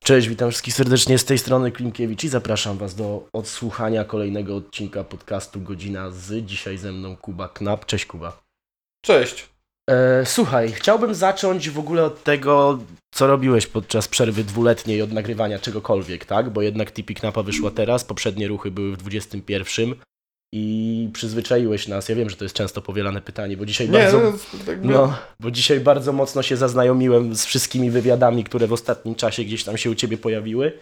[0.00, 5.04] Cześć, witam wszystkich serdecznie z tej strony Klimkiewicz i zapraszam Was do odsłuchania kolejnego odcinka
[5.04, 6.46] podcastu Godzina z.
[6.46, 7.86] Dzisiaj ze mną Kuba Knap.
[7.86, 8.42] Cześć Kuba.
[9.04, 9.48] Cześć.
[9.90, 12.78] E, słuchaj, chciałbym zacząć w ogóle od tego,
[13.14, 16.50] co robiłeś podczas przerwy dwuletniej od nagrywania czegokolwiek, tak?
[16.50, 19.94] Bo jednak Tipi Knapa wyszła teraz, poprzednie ruchy były w 21
[20.52, 22.08] i przyzwyczaiłeś nas.
[22.08, 24.20] Ja wiem, że to jest często powielane pytanie, bo dzisiaj Nie, bardzo...
[24.20, 24.32] no,
[24.66, 29.44] jakby, No, bo dzisiaj bardzo mocno się zaznajomiłem z wszystkimi wywiadami, które w ostatnim czasie
[29.44, 30.78] gdzieś tam się u ciebie pojawiły,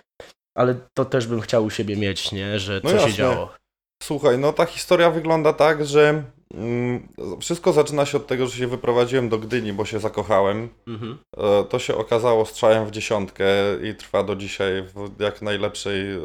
[0.57, 2.59] ale to też bym chciał u siebie mieć, nie?
[2.59, 3.17] Że No co się jasne.
[3.17, 3.55] działo.
[4.03, 6.23] słuchaj, no ta historia wygląda tak, że
[6.55, 7.09] mm,
[7.41, 10.69] wszystko zaczyna się od tego, że się wyprowadziłem do Gdyni, bo się zakochałem.
[10.89, 11.19] Mhm.
[11.37, 13.45] E, to się okazało strzałem w dziesiątkę
[13.83, 16.19] i trwa do dzisiaj w jak najlepszej e,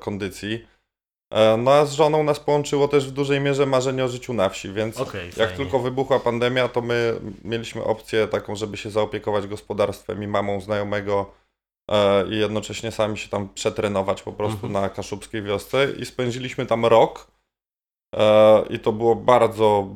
[0.00, 0.71] kondycji.
[1.32, 4.48] E, no a z żoną nas połączyło też w dużej mierze marzenie o życiu na
[4.48, 5.56] wsi, więc Okej, jak fajnie.
[5.56, 11.30] tylko wybuchła pandemia, to my mieliśmy opcję taką, żeby się zaopiekować gospodarstwem i mamą znajomego
[11.90, 14.72] e, i jednocześnie sami się tam przetrenować po prostu Mhm.
[14.72, 17.26] na kaszubskiej wiosce i spędziliśmy tam rok
[18.16, 19.88] e, i to było bardzo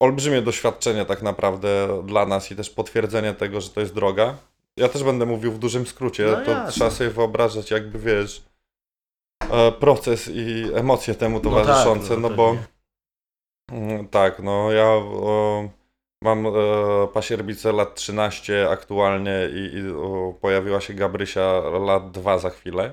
[0.00, 4.34] olbrzymie doświadczenie tak naprawdę dla nas i też potwierdzenie tego, że to jest droga.
[4.76, 6.72] Ja też będę mówił w dużym skrócie, No to jasne.
[6.72, 8.42] trzeba sobie wyobrażać jakby wiesz
[9.80, 12.66] proces i emocje temu No tak, towarzyszące, no, bo pewnie.
[13.72, 15.68] Mm, Tak, no ja o,
[16.22, 16.50] mam e,
[17.12, 22.92] pasierbicę lat 13 aktualnie i, i o, pojawiła się Gabrysia lat 2 za chwilę.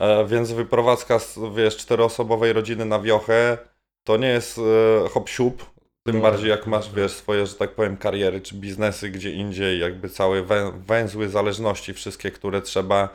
[0.00, 3.58] E, więc wyprowadzka z, wiesz, czteroosobowej rodziny na wiochę
[4.06, 5.66] to nie jest e, hop siup,
[6.06, 6.94] tym No, bardziej jak masz, no.
[6.96, 11.94] wiesz, swoje, że tak powiem, kariery czy biznesy gdzie indziej, jakby całe wę, węzły zależności
[11.94, 13.08] wszystkie, które trzeba e,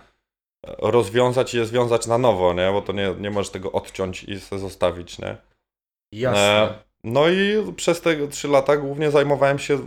[0.66, 2.72] rozwiązać i je związać na nowo, nie?
[2.72, 5.38] Bo to nie, nie możesz tego odciąć i se zostawić, nie?
[6.14, 6.40] Jasne.
[6.42, 9.80] E, No i przez te trzy lata głównie zajmowałem się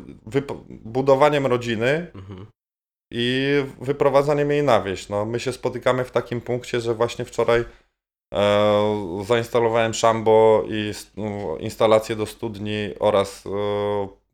[0.69, 2.47] budowaniem rodziny Mhm.
[3.13, 5.09] i wyprowadzaniem jej na wieś.
[5.09, 7.65] No, my się spotykamy w takim punkcie, że właśnie wczoraj
[8.35, 13.51] e, zainstalowałem szambo i no, instalację do studni oraz e,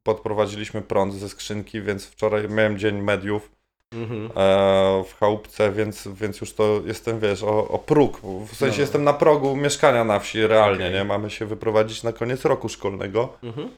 [0.02, 3.50] podprowadziliśmy prąd ze skrzynki, więc wczoraj miałem dzień mediów
[3.94, 4.30] Mhm.
[4.36, 8.20] e, w chałupce, więc, więc już to jestem, wiesz, o, o próg.
[8.46, 8.80] W sensie No.
[8.82, 10.92] jestem na progu mieszkania na wsi realnie, Okej.
[10.98, 11.04] nie?
[11.04, 13.28] Mamy się wyprowadzić na koniec roku szkolnego.
[13.42, 13.68] Mhm.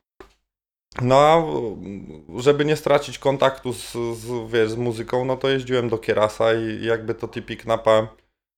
[1.02, 1.42] No a
[2.40, 6.84] żeby nie stracić kontaktu z, z, wiesz, z muzyką, no to jeździłem do Kierasa i
[6.84, 8.06] jakby to Tipi Knapa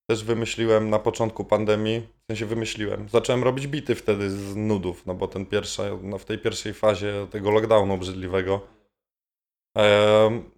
[0.07, 2.01] też wymyśliłem na początku pandemii.
[2.01, 3.09] W sensie wymyśliłem.
[3.09, 7.27] Zacząłem robić bity wtedy z nudów, no bo ten pierwsza, no w tej pierwszej fazie
[7.31, 8.61] tego lockdownu obrzydliwego.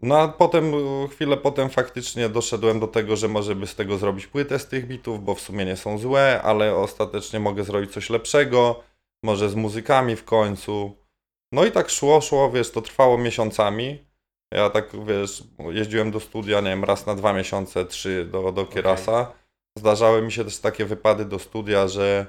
[0.03, 0.73] No a potem,
[1.09, 4.87] chwilę potem faktycznie doszedłem do tego, że może by z tego zrobić płytę z tych
[4.87, 8.83] bitów, bo w sumie nie są złe, ale ostatecznie mogę zrobić coś lepszego,
[9.23, 10.97] może z muzykami w końcu.
[11.53, 14.05] No i tak szło, szło, wiesz, to trwało miesiącami.
[14.55, 18.67] Ja tak, wiesz, jeździłem do studia, nie wiem, raz na dwa miesiące, trzy do, do
[18.67, 19.33] Kierasa.
[19.79, 22.27] Zdarzały mi się też takie wypady do studia, że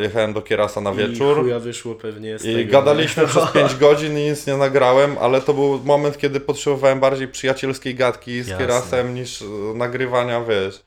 [0.00, 1.36] jechałem do Kierasa na I wieczór.
[1.40, 2.72] chuja wyszło pewnie z I tego.
[2.72, 3.28] gadaliśmy nie?
[3.28, 7.94] przez 5 godzin i nic nie nagrałem, ale to był moment, kiedy potrzebowałem bardziej przyjacielskiej
[7.94, 8.66] gadki z Jasne.
[8.66, 10.84] Kierasem niż e, nagrywania, wiesz,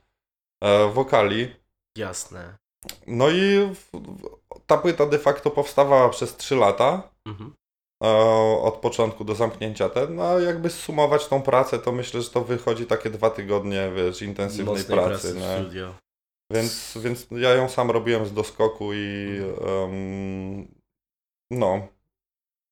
[0.64, 1.56] e, wokali.
[1.98, 2.56] Jasne.
[3.08, 4.30] No i w, w,
[4.68, 7.54] ta płyta de facto powstawała przez 3 lata, Mhm.
[8.04, 8.08] e,
[8.62, 12.42] od początku do zamknięcia ten, no a jakby sumować tą pracę, to myślę, że to
[12.42, 15.58] wychodzi takie dwa tygodnie, wiesz, intensywnej Mocnej pracy, w nie?
[15.62, 15.94] studio.
[16.56, 20.68] Więc, więc ja ją sam robiłem z doskoku i em,
[21.52, 21.88] no,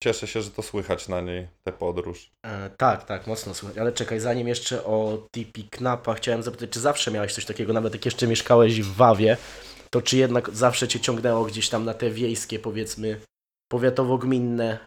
[0.04, 2.32] cieszę się, że to słychać na niej, tę podróż.
[2.46, 3.78] E, tak, tak, mocno słychać.
[3.78, 7.94] Ale czekaj, zanim jeszcze o Tipi Knapa chciałem zapytać, czy zawsze miałeś coś takiego, nawet
[7.94, 9.38] jak jeszcze mieszkałeś w Wawie,
[9.90, 13.22] to czy jednak zawsze cię ciągnęło gdzieś tam na te wiejskie, powiedzmy,
[13.74, 14.78] powiatowo-gminne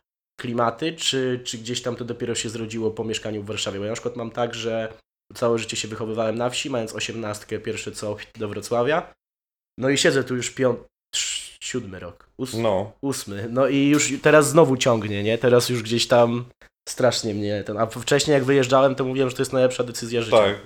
[0.40, 3.78] klimaty, czy, czy gdzieś tam to dopiero się zrodziło po mieszkaniu w Warszawie?
[3.78, 4.92] Bo ja na przykład mam tak, że
[5.34, 9.14] całe życie się wychowywałem na wsi, mając osiemnastkę, pierwsze co do Wrocławia.
[9.78, 10.84] No i siedzę tu już piąty,
[11.60, 13.47] siódmy rok, ós, No, ósmy.
[13.50, 15.38] No i już teraz znowu ciągnie, nie?
[15.38, 16.44] Teraz już gdzieś tam
[16.88, 17.78] strasznie mnie ten.
[17.78, 20.38] A wcześniej jak wyjeżdżałem, to mówiłem, że to jest najlepsza decyzja życia.
[20.38, 20.56] tak.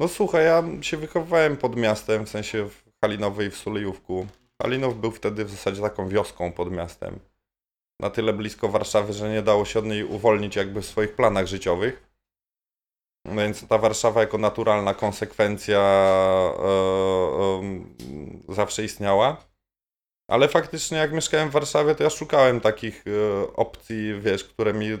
[0.00, 4.26] No słuchaj, ja się wychowywałem pod miastem, w sensie w Halinowej w Sulejówku.
[4.62, 7.18] Halinów był wtedy w zasadzie taką wioską pod miastem.
[8.00, 11.46] Na tyle blisko Warszawy, że nie dało się od niej uwolnić jakby w swoich planach
[11.46, 12.07] życiowych.
[13.28, 17.94] No Więc ta Warszawa jako naturalna konsekwencja e, em,
[18.48, 19.36] zawsze istniała.
[20.30, 24.94] Ale faktycznie jak mieszkałem w Warszawie, to ja szukałem takich e, opcji, wiesz, które mi
[24.94, 24.98] o,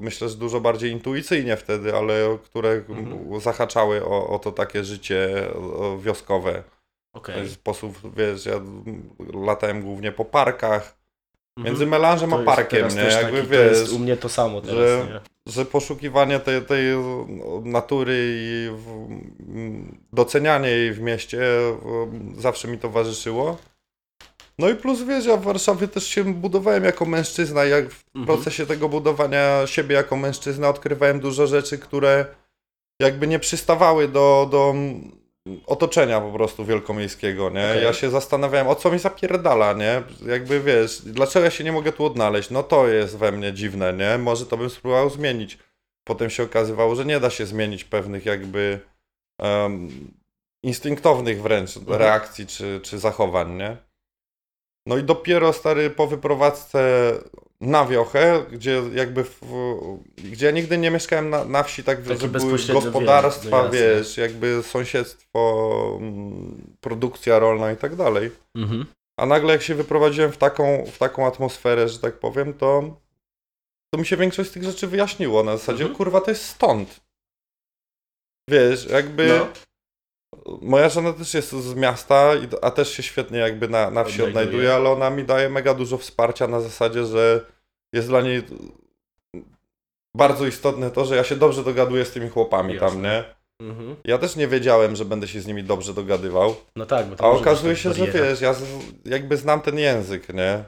[0.00, 3.40] myślę, że dużo bardziej intuicyjnie wtedy, ale które Mhm.
[3.40, 5.48] zahaczały o, o to takie życie
[5.98, 6.62] wioskowe.
[7.14, 7.34] W Okej.
[7.34, 8.60] ten sposób, wiesz, ja
[9.34, 10.97] latałem głównie po parkach,
[11.64, 12.94] Między melanżem To a parkiem, nie?
[12.94, 15.06] też Jakby taki, wiesz, To jest u mnie to samo teraz, że-
[15.46, 15.52] nie?
[15.52, 16.84] że poszukiwanie tej, tej
[17.64, 18.70] natury i
[20.12, 21.40] docenianie jej w mieście
[22.38, 23.56] zawsze mi towarzyszyło.
[24.58, 28.04] No i plus wiesz, ja w Warszawie też się budowałem jako mężczyzna i jak w
[28.16, 28.26] Mhm.
[28.26, 32.26] procesie tego budowania siebie jako mężczyzna odkrywałem dużo rzeczy, które
[33.02, 34.74] jakby nie przystawały do, do
[35.66, 37.70] otoczenia po prostu wielkomiejskiego, nie?
[37.70, 37.82] Okej.
[37.84, 40.02] Ja się zastanawiałem, o co mi zapierdala, nie?
[40.26, 42.50] Jakby wiesz, dlaczego ja się nie mogę tu odnaleźć?
[42.50, 44.18] No to jest we mnie dziwne, nie?
[44.18, 45.58] Może to bym spróbował zmienić.
[46.04, 48.80] Potem się okazywało, że nie da się zmienić pewnych jakby
[49.38, 49.88] em,
[50.62, 51.98] instynktownych wręcz Mhm.
[51.98, 53.76] reakcji czy, czy zachowań, nie?
[54.86, 57.12] No i dopiero stary po wyprowadzce
[57.60, 59.40] na wiochę, gdzie jakby w,
[60.16, 64.16] gdzie ja nigdy nie mieszkałem na, na wsi, tak Taki że były gospodarstwa, no wiesz,
[64.16, 68.30] jakby sąsiedztwo, mm, produkcja rolna i tak dalej.
[68.54, 68.86] Mhm.
[69.20, 72.96] A nagle jak się wyprowadziłem w taką, w taką atmosferę, że tak powiem, to,
[73.94, 75.42] to mi się większość z tych rzeczy wyjaśniło.
[75.44, 75.96] Na zasadzie, Mhm.
[75.96, 77.00] kurwa, to jest stąd.
[78.50, 79.46] Wiesz, jakby No.
[80.62, 84.22] Moja żona też jest z miasta, i- a też się świetnie jakby na, na wsi
[84.22, 84.44] Odnajduje.
[84.44, 87.44] odnajduje, ale ona mi daje mega dużo wsparcia na zasadzie, że
[87.92, 88.42] jest dla niej
[90.16, 92.88] bardzo istotne to, że ja się dobrze dogaduję z tymi chłopami Jasne.
[92.88, 93.24] tam, nie?
[93.60, 93.96] Mhm.
[94.04, 96.54] Ja też nie wiedziałem, że będę się z nimi dobrze dogadywał.
[96.76, 98.62] No tak, bo to A okazuje się, że wiesz, ja z,
[99.04, 100.64] jakby znam ten język, nie?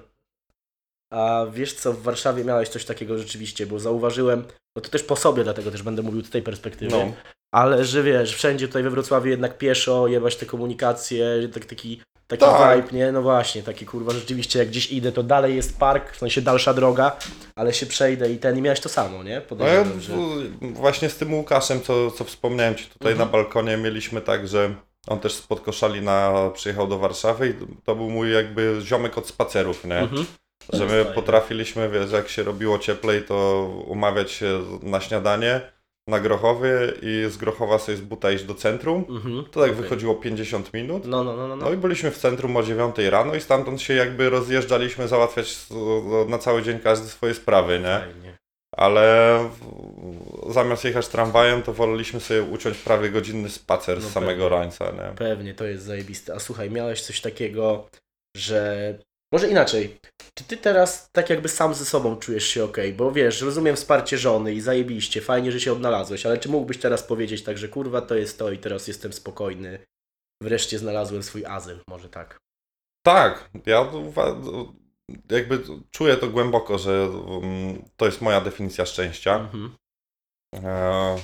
[1.12, 4.44] A wiesz co, w Warszawie miałeś coś takiego rzeczywiście, bo zauważyłem,
[4.76, 7.12] no to też po sobie, dlatego też będę mówił z tej perspektywy, No.
[7.52, 12.40] Ale że wiesz, wszędzie tutaj we Wrocławiu jednak pieszo, jebać te komunikacje, tak, taki, taki
[12.44, 12.76] Tak.
[12.86, 13.12] vibe, nie?
[13.12, 16.74] No właśnie, taki kurwa, rzeczywiście jak gdzieś idę, to dalej jest park, w sensie dalsza
[16.74, 17.16] droga,
[17.56, 19.42] ale się przejdę i ten, i miałeś to samo, nie?
[19.58, 20.12] No ja że...
[20.60, 23.28] właśnie z tym Łukaszem, co, co wspomniałem Ci tutaj Mhm.
[23.28, 24.74] na balkonie, mieliśmy tak, że
[25.08, 27.54] on też spod Koszalina przyjechał do Warszawy i
[27.84, 29.98] to był mój jakby ziomek od spacerów, nie?
[29.98, 30.26] Mhm.
[30.72, 31.04] Że my Fajne.
[31.04, 35.60] potrafiliśmy, wiesz, jak się robiło cieplej, to umawiać się na śniadanie
[36.10, 36.70] na Grochowie
[37.02, 39.04] i z Grochowa sobie z buta iść do centrum.
[39.08, 39.44] Mhm.
[39.50, 39.82] To tak Okej.
[39.82, 41.04] wychodziło 50 minut.
[41.06, 41.56] No, no, no, no.
[41.56, 41.72] No no.
[41.72, 45.68] i byliśmy w centrum o 9 rano i stamtąd się jakby rozjeżdżaliśmy załatwiać s-
[46.28, 48.00] na cały dzień każdy swoje sprawy, nie?
[48.12, 48.36] Fajnie.
[48.76, 49.38] Ale
[50.48, 54.58] zamiast jechać tramwajem, to woleliśmy sobie uciąć prawie godzinny spacer No z samego pewnie.
[54.58, 55.14] rańca, nie?
[55.16, 56.34] Pewnie, to jest zajebiste.
[56.34, 57.88] A słuchaj, miałeś coś takiego,
[58.36, 58.94] że.
[59.32, 60.00] Może inaczej.
[60.34, 62.76] Czy ty teraz tak jakby sam ze sobą czujesz się ok?
[62.96, 67.02] Bo wiesz, rozumiem wsparcie żony i zajebiście, fajnie, że się odnalazłeś, ale czy mógłbyś teraz
[67.02, 69.78] powiedzieć tak, że kurwa to jest to i teraz jestem spokojny.
[70.42, 72.38] Wreszcie znalazłem swój azyl, może tak.
[73.02, 73.92] Tak, ja
[75.30, 79.36] jakby czuję to głęboko, że um, to jest moja definicja szczęścia.
[79.36, 79.76] Mhm.
[80.54, 81.16] E,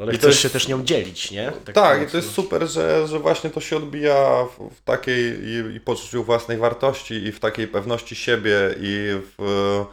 [0.00, 1.52] ale I chcesz jest- się też nią dzielić, nie?
[1.74, 2.10] Tak, i mocno.
[2.10, 6.24] to jest super, że, że właśnie to się odbija w, w takiej i, i poczuciu
[6.24, 9.84] własnej wartości, i w takiej pewności siebie, i w,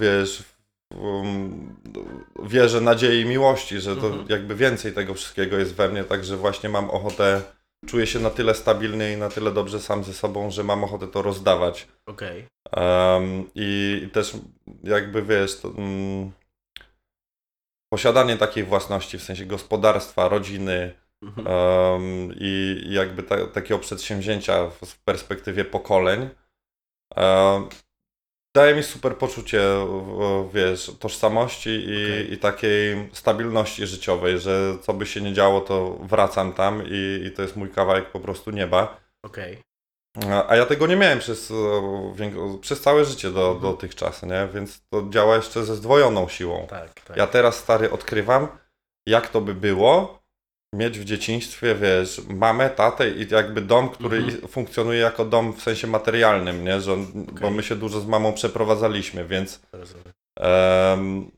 [0.00, 1.76] wiesz, w, um,
[2.42, 4.26] wierze, nadziei, miłości, że to Mhm.
[4.28, 7.42] jakby więcej tego wszystkiego jest we mnie, także właśnie mam ochotę,
[7.86, 11.08] czuję się na tyle stabilny i na tyle dobrze sam ze sobą, że mam ochotę
[11.08, 11.88] to rozdawać.
[12.06, 12.44] Okej.
[12.72, 14.32] Em, i, I też
[14.84, 16.30] jakby wiesz, to, mm,
[17.92, 21.46] posiadanie takiej własności, w sensie gospodarstwa, rodziny Mhm.
[21.46, 26.28] em, i, jakby ta, takiego przedsięwzięcia w, w perspektywie pokoleń
[27.16, 27.68] em,
[28.56, 29.62] daje mi super poczucie,
[30.54, 32.32] wiesz, tożsamości i, Okej.
[32.32, 37.30] i takiej stabilności życiowej, że co by się nie działo, to wracam tam i, i
[37.30, 39.00] to jest mój kawałek po prostu nieba.
[39.22, 39.58] Okej.
[40.48, 41.52] A ja tego nie miałem przez,
[42.60, 43.60] przez całe życie do, Mhm.
[43.62, 44.48] dotychczas, nie?
[44.54, 46.66] Więc to działa jeszcze ze zdwojoną siłą.
[46.70, 47.16] Tak, tak.
[47.16, 48.48] Ja teraz, stary, odkrywam,
[49.06, 50.20] jak to by było
[50.74, 54.48] mieć w dzieciństwie, wiesz, mamę, tatę i jakby dom, który Mhm.
[54.48, 56.80] funkcjonuje jako dom w sensie materialnym, nie?
[56.80, 57.06] Że, on-
[57.40, 59.60] Bo my się dużo z mamą przeprowadzaliśmy, więc
[60.40, 61.30] em,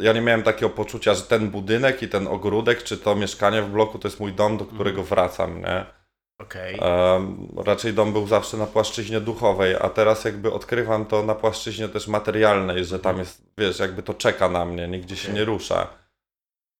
[0.00, 3.70] ja nie miałem takiego poczucia, że ten budynek i ten ogródek, czy to mieszkanie w
[3.70, 5.86] bloku to jest mój dom, do którego wracam, nie?
[6.80, 11.88] Em, raczej dom był zawsze na płaszczyźnie duchowej, a teraz jakby odkrywam to na płaszczyźnie
[11.88, 15.88] też materialnej, że tam jest, wiesz, jakby to czeka na mnie, nigdzie się nie rusza.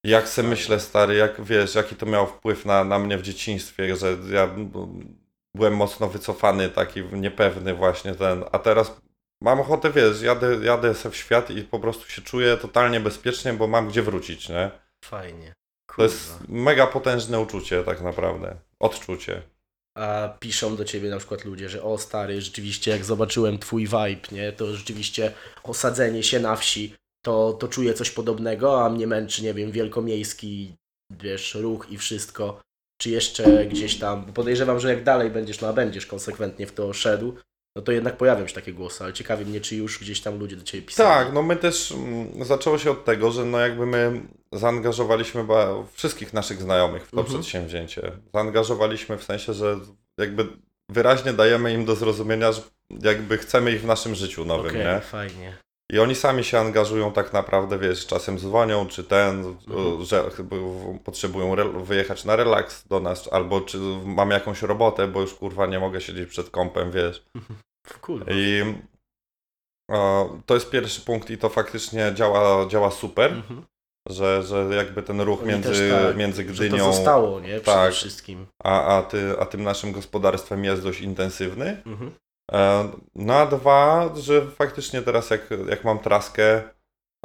[0.05, 3.97] Jak se myślę, stary, jak wiesz, jaki to miało wpływ na, na mnie w dzieciństwie,
[3.97, 4.49] że ja
[5.55, 9.01] byłem mocno wycofany, taki niepewny właśnie ten, a teraz
[9.43, 13.53] mam ochotę, wiesz, jadę, jadę se w świat i po prostu się czuję totalnie bezpiecznie,
[13.53, 14.71] bo mam gdzie wrócić, nie?
[15.05, 15.53] Fajnie.
[15.97, 19.43] To jest mega potężne uczucie tak naprawdę, odczucie.
[19.99, 24.29] A piszą do ciebie na przykład ludzie, że o stary, rzeczywiście jak zobaczyłem twój vibe,
[24.33, 25.33] nie, to rzeczywiście
[25.63, 26.95] osadzenie się na wsi,
[27.25, 30.75] to, to czuję coś podobnego, a mnie męczy, nie wiem, wielkomiejski,
[31.23, 32.61] wiesz, ruch i wszystko.
[33.01, 36.73] Czy jeszcze gdzieś tam, bo podejrzewam, że jak dalej będziesz, no a będziesz konsekwentnie w
[36.73, 37.37] to szedł,
[37.77, 40.57] no to jednak pojawią się takie głosy, ale ciekawi mnie, czy już gdzieś tam ludzie
[40.57, 41.09] do ciebie pisali.
[41.25, 44.21] Tak, no my też mm, zaczęło się od tego, że no jakby my
[44.53, 45.45] zaangażowaliśmy
[45.93, 47.41] wszystkich naszych znajomych w to Mhm.
[47.41, 48.13] przedsięwzięcie.
[48.35, 49.79] Zaangażowaliśmy w sensie, że
[50.19, 50.47] jakby
[50.89, 52.63] wyraźnie dajemy im do zrozumienia, że
[53.03, 55.01] jakby chcemy ich w naszym życiu nowym, Okej, nie?
[55.01, 55.57] fajnie.
[55.93, 60.05] I oni sami się angażują tak naprawdę, wiesz, czasem dzwonią, czy ten, Mhm.
[60.05, 60.25] że
[61.05, 65.81] potrzebują wyjechać na relaks do nas, albo czy mam jakąś robotę, bo już kurwa nie
[65.81, 67.23] mogę siedzieć przed kąpem, wiesz.
[68.01, 68.25] Cool.
[68.31, 68.65] I
[69.91, 73.63] e, to jest pierwszy punkt i to faktycznie działa, działa super, Mhm.
[74.09, 77.49] że, że jakby ten ruch Oni między, tak, między Że to Gdynią zostało, nie?
[77.61, 77.93] Przede Tak.
[77.93, 78.47] wszystkim.
[78.65, 81.83] a, a, ty, a tym naszym gospodarstwem jest dość intensywny.
[81.87, 82.11] Mhm.
[82.53, 86.63] E, No a dwa, że faktycznie teraz jak, jak mam traskę,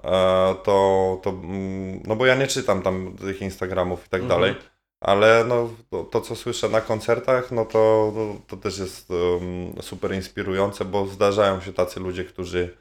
[0.03, 4.41] e, to, to mm, no bo ja nie czytam tam tych Instagramów i tak Mhm.
[4.41, 4.55] dalej,
[5.03, 9.73] ale no to, to co słyszę na koncertach, no to, to, to też jest um,
[9.81, 12.77] super inspirujące, bo zdarzają się tacy ludzie, którzy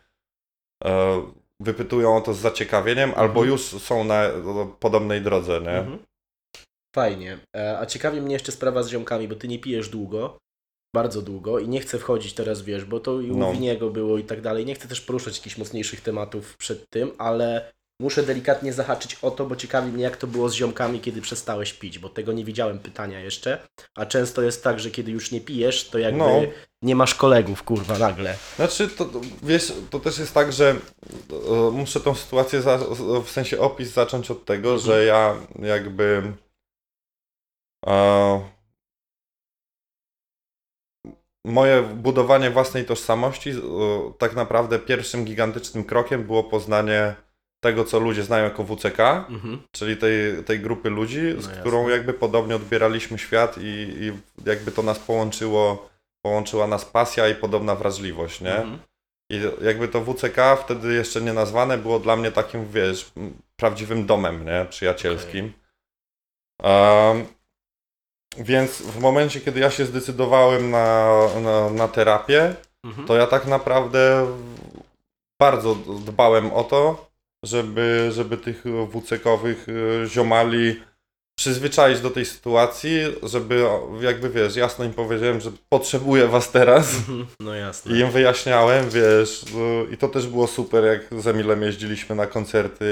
[0.85, 1.23] e,
[1.61, 5.79] wypytują o to z zaciekawieniem, albo już są na no, podobnej drodze, nie?
[5.79, 5.99] Mhm.
[6.97, 7.39] Fajnie.
[7.57, 10.39] E, A ciekawi mnie jeszcze sprawa z ziomkami, bo ty nie pijesz długo,
[10.95, 13.53] bardzo długo i nie chcę wchodzić teraz, wiesz, bo to i u No.
[13.53, 14.67] Winiego było i tak dalej.
[14.67, 19.47] Nie chcę też poruszać jakichś mocniejszych tematów przed tym, ale muszę delikatnie zahaczyć o to,
[19.47, 22.79] bo ciekawi mnie, jak to było z ziomkami, kiedy przestałeś pić, bo tego nie widziałem
[22.79, 23.59] pytania jeszcze.
[23.95, 26.41] A często jest tak, że kiedy już nie pijesz, to jakby No.
[26.83, 28.37] nie masz kolegów, kurwa, nagle.
[28.57, 32.79] Znaczy, to, to, wiesz, to też jest tak, że e, muszę tą sytuację, za,
[33.25, 34.87] w sensie opis zacząć od tego, Mhm.
[34.87, 36.33] że ja jakby
[37.87, 38.54] e,
[41.45, 43.53] moje budowanie własnej tożsamości
[44.19, 47.15] tak naprawdę pierwszym gigantycznym krokiem było poznanie
[47.61, 49.63] tego, co ludzie znają jako WCK, Mhm.
[49.73, 51.93] czyli tej, tej grupy ludzi, z No którą jasne.
[51.93, 53.63] jakby podobnie odbieraliśmy świat i,
[54.01, 54.13] i
[54.49, 55.89] jakby to nas połączyło,
[56.25, 58.55] połączyła nas pasja i podobna wrażliwość, nie?
[58.57, 58.79] Mhm.
[59.31, 63.13] I jakby to WCK, wtedy jeszcze nie nazwane, było dla mnie takim, wiesz,
[63.57, 64.67] prawdziwym domem, nie?
[64.71, 65.53] Przyjacielskim.
[66.63, 67.27] Em,
[68.39, 71.09] więc w momencie, kiedy ja się zdecydowałem na,
[71.43, 73.07] na, na terapię, Mhm.
[73.09, 74.27] to ja tak naprawdę
[75.41, 75.75] bardzo
[76.07, 77.11] dbałem o to,
[77.45, 80.81] żeby, żeby tych WCK-owych y, ziomali
[81.39, 83.65] przyzwyczaić do tej sytuacji, żeby
[84.01, 86.95] jakby, wiesz, jasno im powiedziałem, że potrzebuję was teraz.
[86.95, 87.27] Mhm.
[87.41, 87.97] No jasne.
[87.97, 92.27] I im wyjaśniałem, wiesz, no, i to też było super, jak z Emilem jeździliśmy na
[92.27, 92.85] koncerty,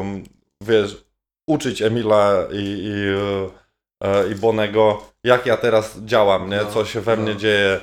[0.00, 0.24] em,
[0.60, 1.04] wiesz,
[1.48, 3.63] uczyć Emila i, i, e,
[4.32, 7.22] i Bonego, jak ja teraz działam, nie, No, co się we no.
[7.22, 7.80] mnie dzieje,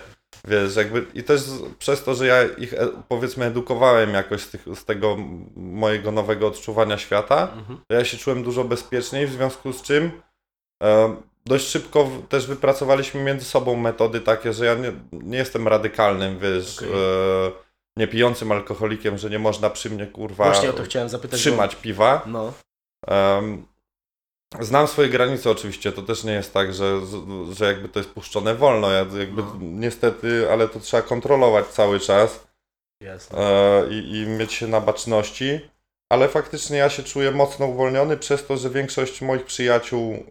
[0.48, 1.42] wiesz, jakby, i też
[1.80, 5.18] przez to, że ja ich, e, powiedzmy, edukowałem jakoś z, tych, z tego
[5.56, 7.80] mojego nowego odczuwania świata, Mhm.
[7.90, 10.12] ja się czułem dużo bezpieczniej, w związku z czym
[10.84, 16.40] e, dość szybko też wypracowaliśmy między sobą metody takie, że ja nie, nie jestem radykalnym,
[16.40, 16.90] wiesz, Okej.
[16.92, 17.52] e,
[17.98, 21.40] niepijącym alkoholikiem, że nie można przy mnie, kurwa, Właśnie o to chciałem zapytać.
[21.40, 22.22] trzymać piwa.
[22.26, 22.32] Bo...
[22.32, 22.54] No.
[23.08, 23.66] Em,
[24.60, 27.02] znam swoje granice oczywiście, to też nie jest tak, że,
[27.52, 29.56] że jakby to jest puszczone wolno, ja jakby No.
[29.62, 32.48] niestety, ale to trzeba kontrolować cały czas
[33.04, 33.38] Jasne.
[33.40, 35.70] e, i, i mieć się na baczności,
[36.12, 40.26] ale faktycznie ja się czuję mocno uwolniony przez to, że większość moich przyjaciół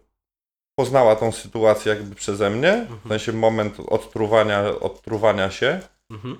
[0.79, 5.79] poznała tą sytuację jakby przeze mnie, w sensie moment odtruwania, odtruwania się
[6.11, 6.37] Mhm.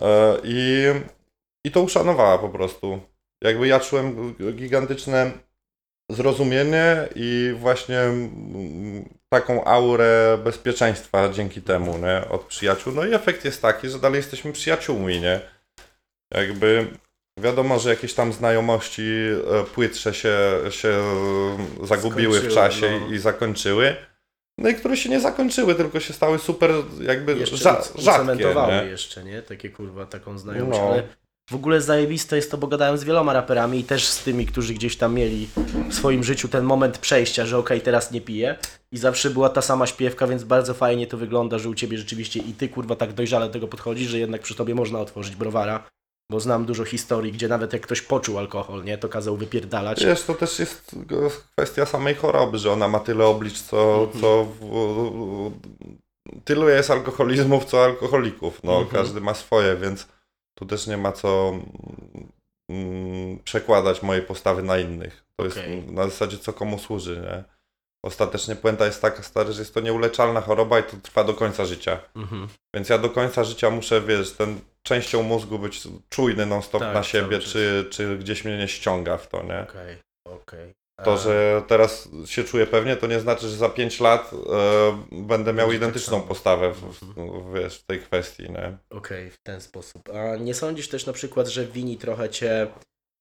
[0.00, 0.86] e, i,
[1.66, 3.00] i to uszanowała po prostu.
[3.44, 5.30] Jakby ja czułem gigantyczne
[6.14, 12.92] zrozumienie i właśnie mm, taką aurę bezpieczeństwa dzięki temu, nie, od przyjaciół.
[12.92, 15.40] No i efekt jest taki, że dalej jesteśmy przyjaciółmi, nie.
[16.34, 16.86] Jakby
[17.40, 20.38] wiadomo, że jakieś tam znajomości e, płytsze się,
[20.70, 23.14] się e, zagubiły w Skończyły, czasie no.
[23.14, 23.96] i zakończyły.
[24.58, 28.84] No i które się nie zakończyły, tylko się stały super jakby Jeszcze rzadkie, ucementowały nie?
[28.84, 29.42] jeszcze, nie?
[29.42, 30.88] Takie kurwa, taką znajomość, No.
[30.88, 31.02] ale
[31.50, 34.74] w ogóle zajebiste jest to, bo gadałem z wieloma raperami i też z tymi, którzy
[34.74, 35.48] gdzieś tam mieli
[35.90, 38.58] w swoim życiu ten moment przejścia, że okej, teraz nie piję
[38.92, 42.40] i zawsze była ta sama śpiewka, więc bardzo fajnie to wygląda, że u Ciebie rzeczywiście
[42.40, 45.86] i Ty kurwa tak dojrzale do tego podchodzisz, że jednak przy Tobie można otworzyć browara,
[46.30, 50.04] bo znam dużo historii, gdzie nawet jak ktoś poczuł alkohol, nie, to kazał wypierdalać.
[50.04, 50.96] Wiesz, to też jest
[51.56, 54.20] kwestia samej choroby, że ona ma tyle oblicz, co, Mhm.
[54.20, 55.52] co w, w,
[56.44, 58.60] tylu jest alkoholizmów, co alkoholików.
[58.64, 58.88] No, Mhm.
[58.90, 60.06] każdy ma swoje, więc
[60.58, 61.58] tu też nie ma co
[62.70, 65.24] mm, przekładać mojej postawy na innych.
[65.36, 65.76] To Okej.
[65.76, 67.44] jest na zasadzie, co komu służy, nie?
[68.04, 71.64] Ostatecznie puenta jest taka, stary, że jest to nieuleczalna choroba i to trwa do końca
[71.64, 72.00] życia.
[72.16, 72.48] Mhm.
[72.74, 77.02] Więc ja do końca życia muszę, wiesz, ten częścią mózgu być czujny non-stop Tak, na
[77.02, 79.60] siebie, czy, czy gdzieś mnie nie ściąga w to, nie?
[79.60, 80.72] Okej, okej.
[81.04, 85.04] To, A, że teraz się czuję pewnie, to nie znaczy, że za 5 lat e,
[85.12, 88.78] będę miał tak identyczną postawę w, w, wiesz, w tej kwestii, nie?
[88.90, 90.02] Okej, w ten sposób.
[90.14, 92.66] A nie sądzisz też na przykład, że Wini trochę cię...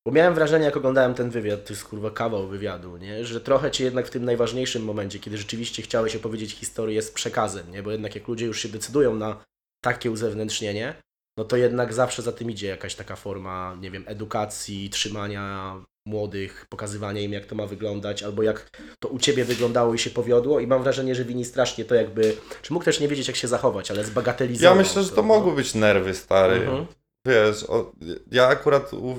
[0.05, 3.25] Bo miałem wrażenie, jak oglądałem ten wywiad, to jest kurwa kawał wywiadu, nie?
[3.25, 7.71] Że trochę cię jednak w tym najważniejszym momencie, kiedy rzeczywiście chciałeś opowiedzieć historię z przekazem,
[7.71, 7.83] nie?
[7.83, 9.43] Bo jednak jak ludzie już się decydują na
[9.83, 10.95] takie uzewnętrznienie,
[11.37, 16.65] no to jednak zawsze za tym idzie jakaś taka forma, nie wiem, edukacji, trzymania młodych,
[16.69, 20.59] pokazywania im, jak to ma wyglądać, albo jak to u ciebie wyglądało i się powiodło.
[20.59, 22.37] I mam wrażenie, że Wini strasznie to jakby.
[22.61, 24.75] Czy mógł też nie wiedzieć, jak się zachować, ale zbagatelizował.
[24.77, 26.55] Ja myślę, że to mogły być nerwy, stary.
[26.55, 26.85] Mhm.
[27.27, 27.91] Wiesz, o,
[28.31, 29.15] ja akurat u,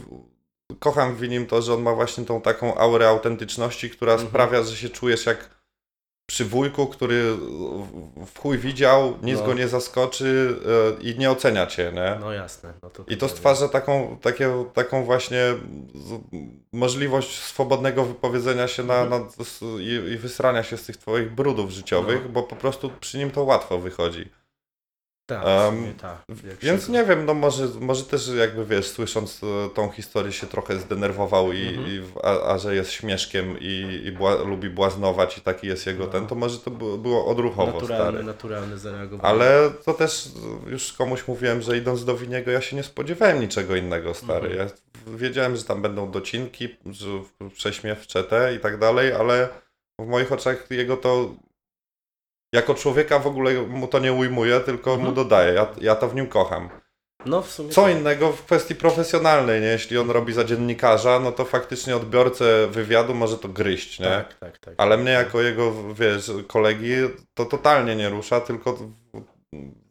[0.78, 4.30] kocham w nim to, że on ma właśnie tą taką aurę autentyczności, która Mhm.
[4.30, 5.50] sprawia, że się czujesz jak
[6.32, 7.36] przy wujku, który
[8.16, 9.46] w- chuj widział, nic No.
[9.46, 10.56] go nie zaskoczy
[10.98, 12.16] e, i nie ocenia cię, nie?
[12.20, 12.72] No jasne.
[12.82, 15.40] No to I to stwarza taką, takie, taką właśnie
[16.72, 19.20] możliwość swobodnego wypowiedzenia się na, na,
[19.80, 22.28] i, i wysrania się z tych twoich brudów życiowych, No.
[22.28, 24.28] bo po prostu przy nim to łatwo wychodzi.
[25.26, 26.16] Tak, sumie tak.
[26.62, 30.76] Więc nie wiem, no może, może też jakby wiesz, słysząc e, tą historię się trochę
[30.78, 31.86] zdenerwował i, Mhm.
[31.88, 36.04] i a, a że jest śmieszkiem i, i bła, lubi błaznować i taki jest jego
[36.04, 36.10] No.
[36.10, 38.24] ten, to może to było odruchowo naturalne, stary.
[38.24, 39.28] naturalne zareagowanie.
[39.34, 40.26] Ale to też
[40.66, 44.48] e, już komuś mówiłem, że idąc do Winiego ja się nie spodziewałem niczego innego stary.
[44.50, 44.68] Mhm.
[44.68, 47.06] Ja wiedziałem, że tam będą docinki, że
[47.54, 49.48] prześmiewcze te i tak dalej, ale
[49.98, 51.34] w moich oczach jego to
[52.52, 55.14] jako człowieka w ogóle mu to nie ujmuje, tylko mu Mhm.
[55.14, 55.54] dodaje.
[55.54, 56.70] Ja, ja to w nim kocham.
[57.26, 57.42] No.
[57.70, 57.92] Co tak.
[57.92, 59.66] innego w kwestii profesjonalnej, nie?
[59.66, 64.06] Jeśli on robi za dziennikarza, no to faktycznie odbiorcę wywiadu może to gryźć, nie?
[64.06, 64.74] Tak, tak, tak.
[64.76, 66.90] Ale mnie jako jego, wiesz, kolegi
[67.34, 68.78] to totalnie nie rusza, tylko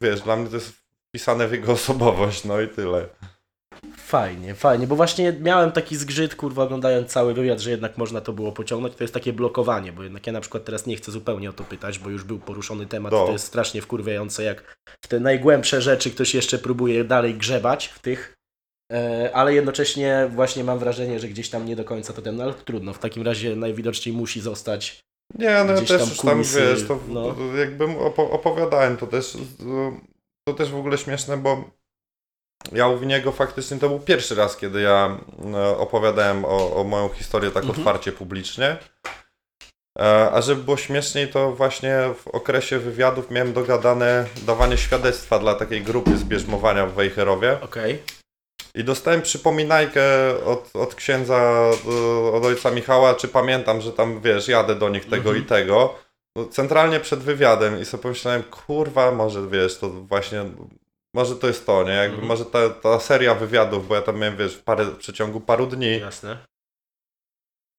[0.02, 0.74] wiesz, dla mnie to jest
[1.10, 3.06] wpisane w jego osobowość, no i tyle.
[4.12, 8.34] Fajnie, fajnie, bo właśnie miałem taki zgrzyt, kurwa, oglądając cały wywiad, że jednak można to
[8.34, 8.96] było pociągnąć.
[8.96, 11.64] To jest takie blokowanie, bo jednak ja na przykład teraz nie chcę zupełnie o to
[11.64, 13.12] pytać, bo już był poruszony temat.
[13.12, 13.26] No.
[13.26, 18.00] To jest strasznie wkurwiające, jak w te najgłębsze rzeczy ktoś jeszcze próbuje dalej grzebać w
[18.00, 18.34] tych.
[18.94, 22.44] E, ale jednocześnie właśnie mam wrażenie, że gdzieś tam nie do końca to ten, no
[22.44, 22.94] ale trudno.
[22.94, 25.00] W takim razie najwidoczniej musi zostać.
[25.40, 27.36] Nie, no ja też tam już tam, kulisy, wiesz, to, no.
[27.58, 29.38] jakbym opo- opowiadałem, to też,
[30.48, 31.81] to też w ogóle śmieszne, bo
[32.72, 35.18] ja u Winiego faktycznie to był pierwszy raz, kiedy ja
[35.54, 37.80] e, opowiadałem o, o moją historię tak Mhm.
[37.80, 38.78] otwarcie, publicznie.
[40.00, 45.56] E, A żeby było śmieszniej, to właśnie w okresie wywiadów miałem dogadane dawanie świadectwa dla
[45.56, 47.58] takiej grupy zbierzmowania w Wejherowie.
[47.62, 48.04] Okej.
[48.76, 50.02] I dostałem przypominajkę
[50.46, 51.70] od, od księdza,
[52.30, 55.38] y, od ojca Michała, czy pamiętam, że tam, wiesz, jadę do nich tego Mhm.
[55.38, 55.96] i tego.
[56.36, 60.46] No, Centralnie przed wywiadem i sobie pomyślałem, kurwa, może, wiesz, to właśnie,
[61.14, 61.92] może to jest to, nie?
[61.92, 62.28] Jakby, Mhm.
[62.28, 65.68] może ta, ta seria wywiadów, bo ja tam miałem, wiesz, w, parę, w przeciągu paru
[65.68, 66.38] dni, Jasne.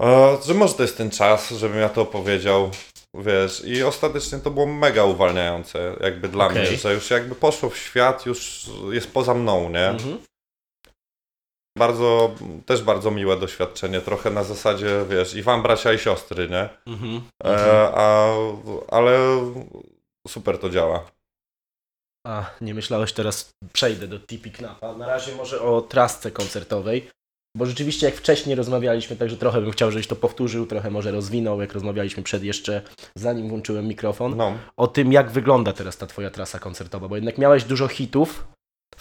[0.03, 2.71] e, że może to jest ten czas, żebym ja to opowiedział,
[3.15, 6.59] wiesz, i ostatecznie to było mega uwalniające, jakby dla Okej.
[6.69, 9.87] mnie, że już jakby poszło w świat, już jest poza mną, nie?
[9.89, 10.19] Mhm.
[11.79, 12.31] Bardzo,
[12.67, 16.69] też bardzo miłe doświadczenie, trochę na zasadzie, wiesz, i wam bracia i siostry, nie?
[16.87, 17.23] Mhm.
[17.45, 18.35] E, a,
[18.89, 19.19] ale
[20.29, 21.11] super to działa.
[22.27, 24.97] A, nie myślałeś teraz, przejdę do Tipi Knapa.
[24.97, 27.09] Na razie może o trasce koncertowej,
[27.57, 31.61] bo rzeczywiście jak wcześniej rozmawialiśmy, także trochę bym chciał, żebyś to powtórzył, trochę może rozwinął,
[31.61, 32.83] jak rozmawialiśmy przed jeszcze,
[33.17, 37.39] zanim włączyłem mikrofon, No, o tym jak wygląda teraz ta twoja trasa koncertowa, bo jednak
[37.39, 38.47] miałeś dużo hitów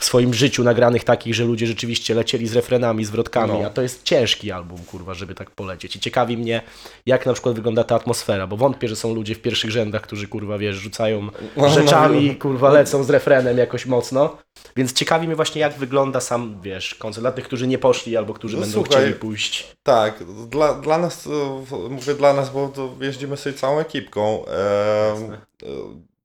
[0.01, 3.67] w swoim życiu nagranych takich, że ludzie rzeczywiście lecieli z refrenami, zwrotkami, No.
[3.67, 5.95] a to jest ciężki album, kurwa, żeby tak polecieć.
[5.95, 6.61] I ciekawi mnie,
[7.05, 10.27] jak na przykład wygląda ta atmosfera, bo wątpię, że są ludzie w pierwszych rzędach, którzy,
[10.27, 14.37] kurwa, wiesz, rzucają No, rzeczami, kurwa, lecą z refrenem jakoś mocno.
[14.75, 18.33] Więc ciekawi mnie właśnie, jak wygląda sam, wiesz, koncert dla tych, którzy nie poszli albo
[18.33, 19.67] którzy No będą słuchaj, chcieli pójść.
[19.83, 24.45] Tak, dla, dla nas, e, mówię dla nas, bo to jeździmy sobie całą ekipką.
[24.47, 25.15] E,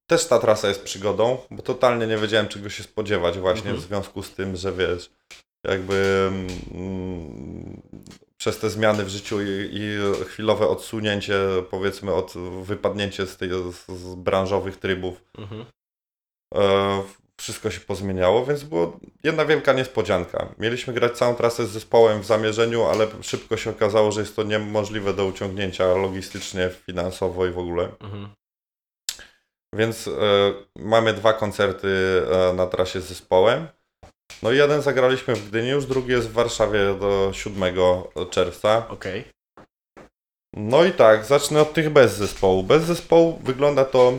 [0.07, 3.77] też ta trasa jest przygodą, bo totalnie nie wiedziałem czego się spodziewać właśnie Mhm.
[3.77, 5.11] w związku z tym, że wiesz,
[5.65, 6.29] jakby
[6.75, 7.83] mm,
[8.37, 11.39] przez te zmiany w życiu i, i chwilowe odsunięcie,
[11.71, 15.65] powiedzmy, od wypadnięcie z, tej, z, z branżowych trybów, Mhm.
[16.55, 17.03] e,
[17.41, 20.55] wszystko się pozmieniało, więc było jedna wielka niespodzianka.
[20.59, 24.43] Mieliśmy grać całą trasę z zespołem w zamierzeniu, ale szybko się okazało, że jest to
[24.43, 27.89] niemożliwe do uciągnięcia logistycznie, finansowo i w ogóle.
[28.01, 28.29] Mhm.
[29.77, 30.13] Więc e,
[30.77, 31.89] mamy dwa koncerty
[32.33, 33.67] e, na trasie z zespołem.
[34.43, 37.75] No i jeden zagraliśmy w Gdyni, już drugi jest w Warszawie do 7
[38.31, 38.87] czerwca.
[38.89, 39.25] Okej.
[40.57, 42.63] No i tak, zacznę od tych bez zespołu.
[42.63, 44.13] Bez zespołu wygląda to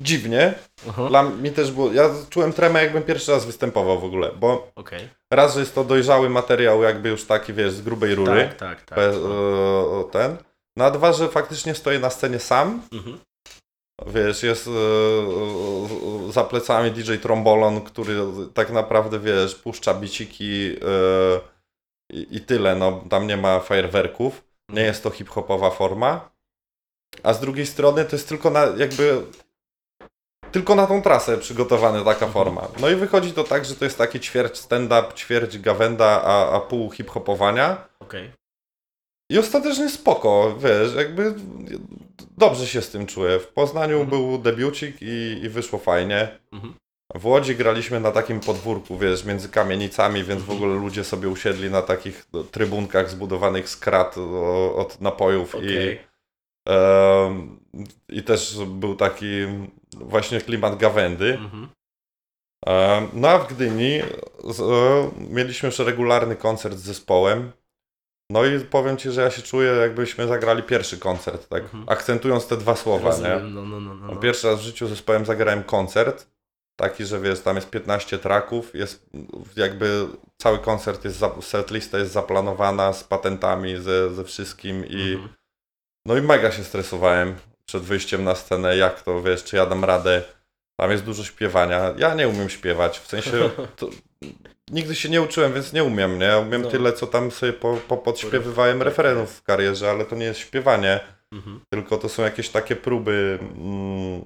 [0.00, 0.54] dziwnie.
[0.86, 1.08] Mhm.
[1.08, 1.92] Dla mnie też było.
[1.92, 5.08] Ja czułem tremę, jakbym pierwszy raz występował w ogóle, bo Okej.
[5.30, 8.48] raz, że jest to dojrzały materiał, jakby już taki wiesz, z grubej rury.
[8.48, 8.98] Tak, tak, tak.
[8.98, 10.36] Be, e, ten.
[10.76, 13.18] No a dwa, że faktycznie stoję na scenie sam, Mhm.
[14.06, 18.16] Wiesz, jest e, za plecami DJ Trombolon, który
[18.54, 21.40] tak naprawdę, wiesz, puszcza biciki e,
[22.10, 26.30] i, tyle, no tam nie ma fajerwerków, nie jest to hip-hopowa forma,
[27.22, 29.22] a z drugiej strony to jest tylko na, jakby,
[30.52, 32.68] tylko na tą trasę przygotowana taka forma.
[32.80, 36.60] No i wychodzi to tak, że to jest taki ćwierć stand-up, ćwierć gawenda, a, a
[36.60, 37.88] pół hip-hopowania.
[38.00, 38.32] Okej.
[39.30, 41.34] I ostatecznie spoko, wiesz, jakby
[42.38, 43.38] dobrze się z tym czuję.
[43.38, 44.10] W Poznaniu Mhm.
[44.10, 46.28] był debiucik i, i wyszło fajnie.
[46.52, 46.74] Mhm.
[47.14, 50.58] W Łodzi graliśmy na takim podwórku, wiesz, między kamienicami, więc w Mhm.
[50.58, 54.14] ogóle ludzie sobie usiedli na takich no, trybunkach zbudowanych z krat
[54.76, 55.68] od napojów Okej.
[55.70, 55.98] i,
[56.68, 57.60] em,
[58.08, 59.26] i też był taki
[59.92, 61.34] właśnie klimat gawędy.
[61.34, 61.68] Mhm.
[62.66, 64.00] Em, No a w Gdyni
[64.44, 67.52] z, e, mieliśmy już regularny koncert z zespołem.
[68.30, 71.84] No i powiem Ci, że ja się czuję jakbyśmy zagrali pierwszy koncert, tak Mhm.
[71.88, 73.28] akcentując te dwa słowa, nie?
[73.28, 74.20] Rozumiem, no, no, no, no, no.
[74.20, 76.26] Pierwszy raz w życiu zespołem zagrałem koncert,
[76.76, 79.06] taki, że wiesz, tam jest 15 traków, jest
[79.56, 80.06] jakby
[80.38, 85.28] cały koncert jest, setlista jest zaplanowana z patentami, ze, ze wszystkim i Mhm.
[86.06, 87.34] no i mega się stresowałem
[87.66, 90.22] przed wyjściem na scenę, jak to, wiesz, czy ja dam radę.
[90.80, 91.94] Tam jest dużo śpiewania.
[91.96, 93.88] Ja nie umiem śpiewać, w sensie to,
[94.70, 96.24] nigdy się nie uczyłem, więc nie umiem, nie?
[96.26, 96.70] Ja umiem No.
[96.70, 101.00] tyle, co tam sobie po, po, podśpiewywałem referenów w karierze, ale to nie jest śpiewanie,
[101.32, 101.60] Mhm.
[101.72, 104.24] tylko to są jakieś takie próby mm,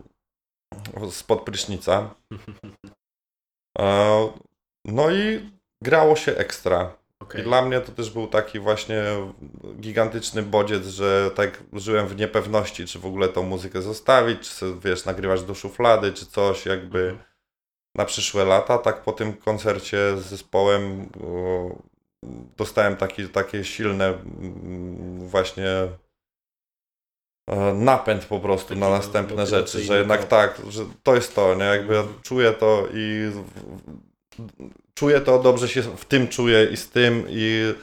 [1.10, 2.14] spod prysznica.
[3.78, 4.28] E,
[4.84, 5.50] No i
[5.82, 6.96] grało się ekstra.
[7.20, 7.40] Okej.
[7.40, 9.02] I dla mnie to też był taki właśnie
[9.80, 15.04] gigantyczny bodziec, że tak żyłem w niepewności, czy w ogóle tą muzykę zostawić, czy wiesz,
[15.04, 17.18] nagrywać do szuflady, czy coś jakby Mhm.
[17.98, 18.78] Na przyszłe lata.
[18.78, 21.08] Tak po tym koncercie z zespołem
[22.56, 25.68] dostałem taki, takie silne mm, właśnie
[27.50, 31.54] e, napęd po prostu Taki na następne rzeczy, że jednak tak, że to jest to,
[31.54, 31.64] nie?
[31.64, 32.20] Jakby ja Mhm.
[32.22, 33.32] czuję to i
[34.94, 37.74] czuję to, dobrze się w tym czuję i z tym i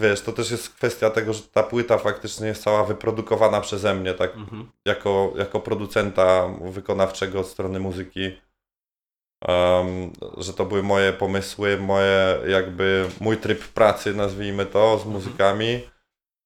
[0.00, 4.14] wiesz, to też jest kwestia tego, że ta płyta faktycznie jest cała wyprodukowana przeze mnie,
[4.14, 4.70] tak Mhm.
[4.86, 8.47] jako, jako producenta wykonawczego od strony muzyki.
[9.46, 15.12] Em, że to były moje pomysły, moje jakby mój tryb pracy, nazwijmy to, z Mhm.
[15.14, 15.80] muzykami,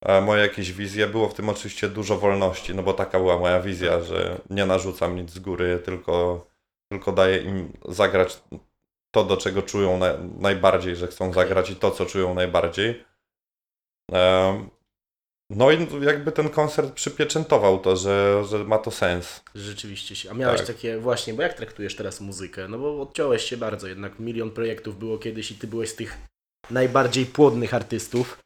[0.02, 1.06] e, moje jakieś wizje.
[1.06, 5.16] Było w tym oczywiście dużo wolności, no bo taka była moja wizja, że nie narzucam
[5.16, 6.46] nic z góry, tylko,
[6.90, 8.42] tylko daję im zagrać
[9.10, 13.04] to, do czego czują na, najbardziej, że chcą zagrać i to, co czują najbardziej.
[14.12, 14.70] Em,
[15.56, 19.42] no i jakby ten koncert przypieczętował to, że, że ma to sens.
[19.54, 20.30] Rzeczywiście się.
[20.30, 20.66] A miałeś Tak.
[20.66, 22.68] takie właśnie, bo jak traktujesz teraz muzykę?
[22.68, 26.18] No bo odciąłeś się bardzo, jednak milion projektów było kiedyś i ty byłeś z tych
[26.70, 28.38] najbardziej płodnych artystów.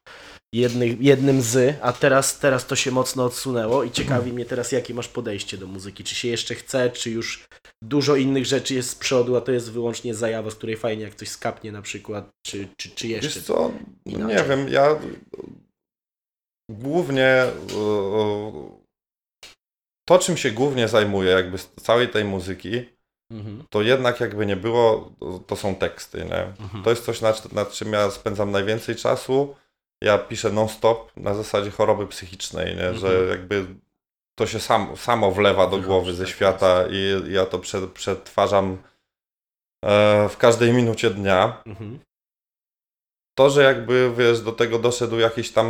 [0.54, 4.94] Jednych, jednym z, a teraz, teraz to się mocno odsunęło i ciekawi mnie teraz, jakie
[4.94, 6.04] masz podejście do muzyki.
[6.04, 7.48] Czy się jeszcze chce, czy już
[7.82, 11.14] dużo innych rzeczy jest z przodu, a to jest wyłącznie zajawa, z której fajnie jak
[11.14, 13.28] coś skapnie na przykład, czy, czy, czy jeszcze?
[13.28, 13.72] Wiesz co,
[14.06, 14.98] nie wiem, ja
[16.70, 17.50] głównie e,
[20.08, 22.96] to, czym się głównie zajmuję jakby z całej tej muzyki,
[23.30, 25.10] Mhm, to jednak jakby nie było,
[25.46, 26.42] to- są teksty, nie?
[26.42, 26.84] mhm.
[26.84, 29.54] To jest coś, nad, nad czym ja spędzam najwięcej czasu.
[30.02, 33.28] Ja piszę non-stop na zasadzie choroby psychicznej, że Mhm.
[33.28, 33.66] jakby
[34.38, 37.58] to się sam, samo wlewa do głowy ze tak świata i ja to
[37.94, 38.78] przetwarzam
[39.84, 41.62] e, w każdej minucie dnia.
[41.66, 41.98] Mhm.
[43.38, 45.66] To, że jakby wiesz, do tego doszedł jakiś tam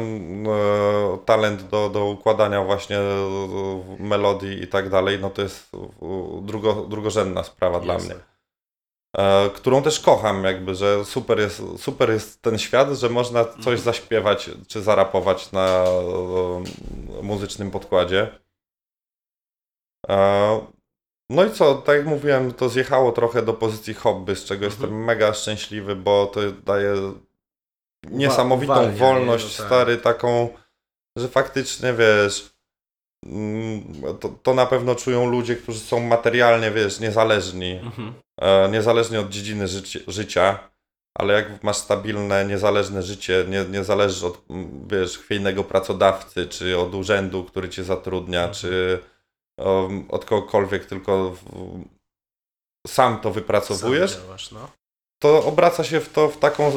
[0.47, 5.79] e, talent do, do układania właśnie e, melodii i tak dalej, no to jest e,
[6.43, 8.15] drugo, drugorzędna sprawa dla Jasne.
[8.15, 8.25] mnie.
[9.19, 13.57] E, którą też kocham, jakby, że super jest, super jest ten świat, że można coś
[13.59, 13.79] Mhm.
[13.79, 18.39] zaśpiewać czy zarapować na e, muzycznym podkładzie.
[20.09, 20.67] E,
[21.31, 24.73] no i co, tak jak mówiłem, to zjechało trochę do pozycji hobby, z czego Mhm.
[24.73, 26.95] jestem mega szczęśliwy, bo to daje
[28.11, 28.99] niesamowitą uwalnia, nie?
[28.99, 29.67] wolność, No tak.
[29.67, 30.49] stary, taką,
[31.17, 32.51] że faktycznie, wiesz,
[33.27, 33.83] mm,
[34.21, 38.15] to, to na pewno czują ludzie, którzy są materialnie, wiesz, niezależni, Mhm.
[38.41, 40.59] e, niezależnie od dziedziny życi, życia,
[41.19, 44.43] ale jak masz stabilne, niezależne życie, nie, nie zależysz od,
[44.87, 48.55] wiesz, chwiejnego pracodawcy, czy od urzędu, który cię zatrudnia, Mhm.
[48.55, 48.99] czy
[49.59, 51.41] um, od kogokolwiek, tylko w,
[52.87, 54.71] sam to wypracowujesz, Sam działasz, no.
[55.19, 56.71] To obraca się w to w taką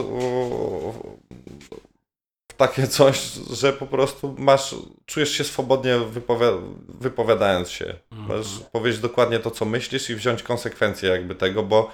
[2.51, 3.19] w takie coś,
[3.51, 4.75] że po prostu masz,
[5.05, 7.95] czujesz się swobodnie wypowi- wypowiadając się.
[8.11, 8.27] Mhm.
[8.37, 11.91] Możesz powiedzieć dokładnie to, co myślisz i wziąć konsekwencje jakby tego, bo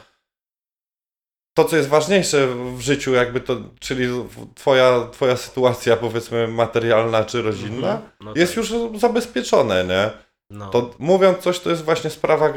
[1.58, 4.08] to, co jest ważniejsze w życiu, jakby to, czyli
[4.56, 8.12] twoja, twoja sytuacja, powiedzmy, materialna czy rodzinna, Mhm.
[8.22, 8.58] No jest tak.
[8.58, 10.10] już zabezpieczone, nie?
[10.50, 10.70] No.
[10.70, 12.54] To mówiąc coś, to jest właśnie sprawa,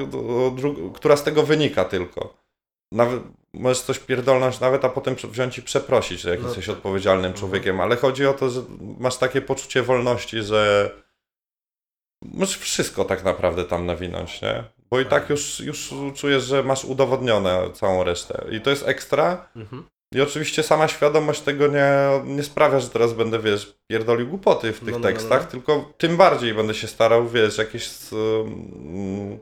[0.94, 2.34] która z tego wynika tylko.
[2.92, 3.22] Nawet
[3.54, 6.76] możesz coś pierdolnąć nawet, a potem wziąć i przeprosić, że jak No jesteś tak.
[6.76, 7.40] odpowiedzialnym Mhm.
[7.40, 8.60] człowiekiem, ale chodzi o to, że
[8.98, 10.90] masz takie poczucie wolności, że
[12.24, 14.64] możesz wszystko tak naprawdę tam nawinąć, nie?
[14.90, 15.10] Bo i Tak.
[15.10, 18.44] tak już, już czujesz, że masz udowodnione całą resztę.
[18.50, 19.48] I to jest ekstra.
[19.56, 19.84] Mhm.
[20.14, 21.90] I oczywiście sama świadomość tego nie,
[22.24, 25.50] nie sprawia, że teraz będę, wiesz, pierdolił głupoty w tych No, no, no, tekstach, no.
[25.50, 29.38] tylko tym bardziej będę się starał, wiesz, jakieś mm,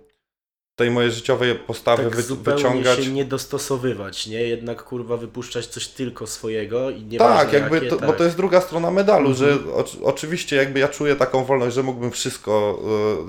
[0.77, 3.05] tej mojej życiowej postawy Tak wy, zupełnie wyciągać.
[3.05, 4.43] się nie dostosowywać, nie?
[4.43, 8.07] Jednak kurwa wypuszczać coś tylko swojego i nieważne Tak, jakby jakie, to, tak.
[8.07, 9.75] bo to jest druga strona medalu, że Mhm.
[9.75, 12.79] oczy- oczywiście jakby ja czuję taką wolność, że mógłbym wszystko,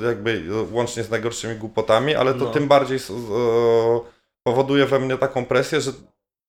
[0.02, 2.52] e, jakby e, łącznie z najgorszymi głupotami, ale to No.
[2.52, 3.02] tym bardziej e,
[4.44, 5.92] powoduje we mnie taką presję, że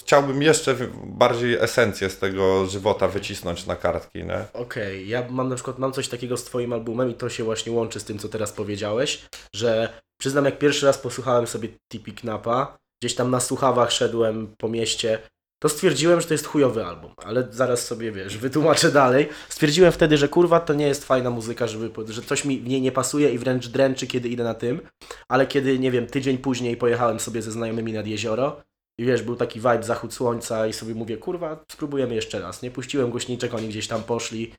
[0.02, 4.44] chciałbym jeszcze bardziej esencję z tego żywota wycisnąć na kartki, nie?
[4.52, 7.72] Okej, ja mam na przykład mam coś takiego z twoim albumem i to się właśnie
[7.72, 9.22] łączy z tym, co teraz powiedziałeś,
[9.54, 14.68] że przyznam, jak pierwszy raz posłuchałem sobie Tipi Knapa, gdzieś tam na słuchawach szedłem po
[14.68, 15.18] mieście,
[15.62, 19.28] to stwierdziłem, że to jest chujowy album, ale zaraz sobie, wiesz, wytłumaczę dalej.
[19.48, 22.82] Stwierdziłem wtedy, że kurwa, to nie jest fajna muzyka, żeby, że coś mi w niej
[22.82, 24.80] nie pasuje i wręcz dręczy, kiedy idę na tym,
[25.28, 28.62] ale kiedy, nie wiem, tydzień później pojechałem sobie ze znajomymi nad jezioro
[28.98, 32.70] i wiesz, był taki vibe zachód słońca i sobie mówię, kurwa, spróbujemy jeszcze raz, nie?
[32.70, 34.52] Puściłem głośniczek, oni gdzieś tam poszli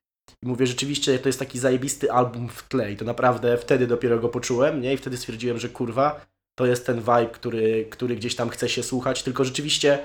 [0.43, 4.19] i mówię, rzeczywiście to jest taki zajebisty album w tle i to naprawdę wtedy dopiero
[4.19, 4.93] go poczułem, nie?
[4.93, 6.25] I wtedy stwierdziłem, że kurwa,
[6.57, 9.99] to jest ten vibe, który, który gdzieś tam chce się słuchać, tylko rzeczywiście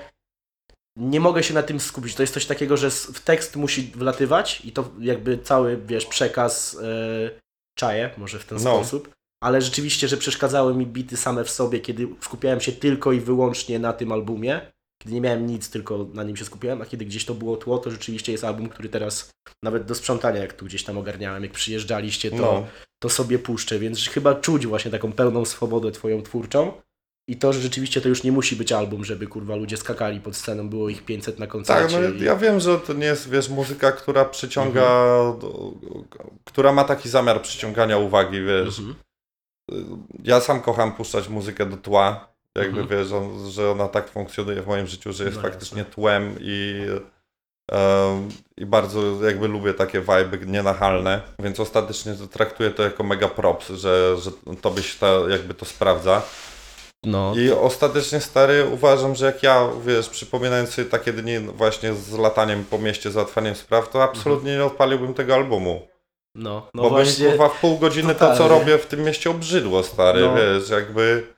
[0.97, 2.15] nie mogę się na tym skupić.
[2.15, 6.77] To jest coś takiego, że w tekst musi wlatywać i to jakby cały, wiesz, przekaz
[6.83, 7.29] e,
[7.77, 8.75] czaję, może w ten No.
[8.75, 9.09] sposób.
[9.43, 13.79] Ale rzeczywiście, że przeszkadzały mi bity same w sobie, kiedy skupiałem się tylko i wyłącznie
[13.79, 14.71] na tym albumie,
[15.05, 17.77] kiedy nie miałem nic, tylko na nim się skupiałem, a kiedy gdzieś to było tło,
[17.77, 19.29] to rzeczywiście jest album, który teraz
[19.63, 22.65] nawet do sprzątania, jak tu gdzieś tam ogarniałem, jak przyjeżdżaliście, to, No.
[23.03, 26.71] to sobie puszczę, więc chyba czuć właśnie taką pełną swobodę twoją twórczą
[27.29, 30.35] i to, że rzeczywiście to już nie musi być album, żeby kurwa ludzie skakali pod
[30.35, 31.99] sceną, było ich 500 na Tak, koncercie.
[31.99, 32.23] no i...
[32.23, 35.39] ja wiem, że to nie jest, wiesz, muzyka, która przyciąga, Mhm.
[35.39, 35.71] do,
[36.43, 38.79] która ma taki zamiar przyciągania uwagi, wiesz.
[38.79, 38.95] Mhm.
[40.23, 42.99] Ja sam kocham puszczać muzykę do tła, jakby Mhm.
[42.99, 46.85] wiesz, on, że ona tak funkcjonuje w moim życiu, że jest No faktycznie tłem i,
[47.71, 53.27] em, i bardzo jakby lubię takie vibe nienachalne, więc ostatecznie to traktuję to jako mega
[53.27, 56.21] props, że, że tobie się ta, jakby to sprawdza.
[57.03, 62.11] No, I ostatecznie stary uważam, że jak ja, wiesz, przypominając sobie takie dni właśnie z
[62.17, 65.87] lataniem po mieście, załatwaniem spraw, to absolutnie nie odpaliłbym tego albumu.
[66.35, 67.29] no, no bo właśnie.
[67.29, 68.59] kurwa w pół godziny to, co totalnie.
[68.59, 70.35] robię w tym mieście obrzydło, stary, No.
[70.35, 71.34] wiesz, jakby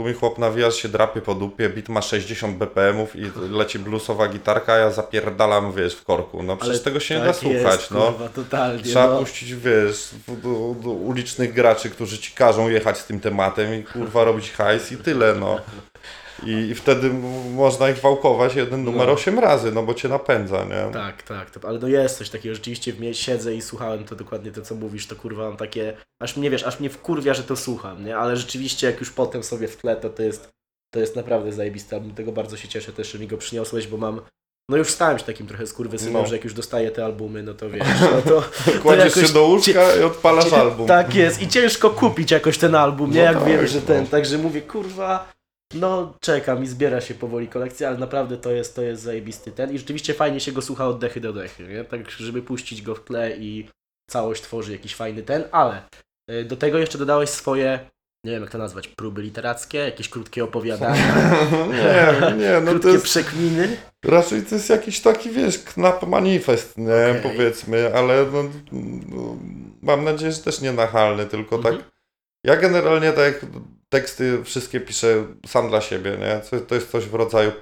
[0.00, 4.28] tu mi chłop nawija, się drapie po dupie, bit ma 60 BPM-ów i leci bluesowa
[4.28, 6.42] gitarka, a ja zapierdalam, wiesz, w korku.
[6.42, 8.00] No przecież Ale tego się nie tak da słuchać, jest, no.
[8.00, 9.18] Kurwa, totalnie, Trzeba no.
[9.18, 14.24] puścić, wiesz, do, do ulicznych graczy, którzy ci każą jechać z tym tematem i kurwa
[14.24, 15.60] robić hajs i tyle, no.
[16.46, 17.10] I, i wtedy
[17.54, 19.12] można ich wałkować jeden numer No.
[19.12, 20.92] 8 razy, no bo cię napędza, nie?
[20.92, 24.16] Tak, tak, to, ale no jest coś takiego, rzeczywiście w mnie siedzę i słuchałem to
[24.16, 27.42] dokładnie to, co mówisz, to kurwa mam takie, aż mnie, wiesz, aż mnie wkurwia, że
[27.42, 30.48] to słucham, nie, ale rzeczywiście jak już potem sobie w tle, to to jest,
[30.94, 33.96] to jest naprawdę zajebiste, album, tego bardzo się cieszę też, że mi go przyniosłeś, bo
[33.96, 34.20] mam,
[34.70, 36.26] no już stałem się takim trochę skurwysynem, No.
[36.26, 38.42] że jak już dostaję te albumy, no to wiesz, no to...
[38.82, 40.86] Kładziesz jakoś się do łóżka i odpalasz album.
[40.86, 44.02] Tak jest i ciężko kupić jakoś ten album, nie, No jak tak, wiem, że ten,
[44.04, 44.10] no.
[44.10, 45.32] także mówię, kurwa,
[45.74, 49.72] no czekam i zbiera się powoli kolekcja, ale naprawdę to jest, to jest zajebisty ten
[49.74, 51.84] i rzeczywiście fajnie się go słucha od dechy do dechy, nie?
[51.84, 53.68] tak żeby puścić go w tle i
[54.10, 55.82] całość tworzy jakiś fajny ten, ale
[56.30, 57.78] y, do tego jeszcze dodałeś swoje,
[58.24, 61.14] nie wiem jak to nazwać, próby literackie, jakieś krótkie opowiadania,
[61.72, 63.76] nie, nie, no to krótkie jest, przekminy.
[64.04, 67.22] raczej to jest jakiś taki, wiesz, knap manifest, nie, Okej.
[67.22, 68.42] powiedzmy, ale no,
[69.08, 69.36] no,
[69.82, 71.76] mam nadzieję, że też nie nachalny, tylko Mhm.
[71.76, 71.84] tak,
[72.44, 73.46] ja generalnie tak
[73.90, 77.52] teksty wszystkie piszę sam dla siebie, nie, to, jest coś w rodzaju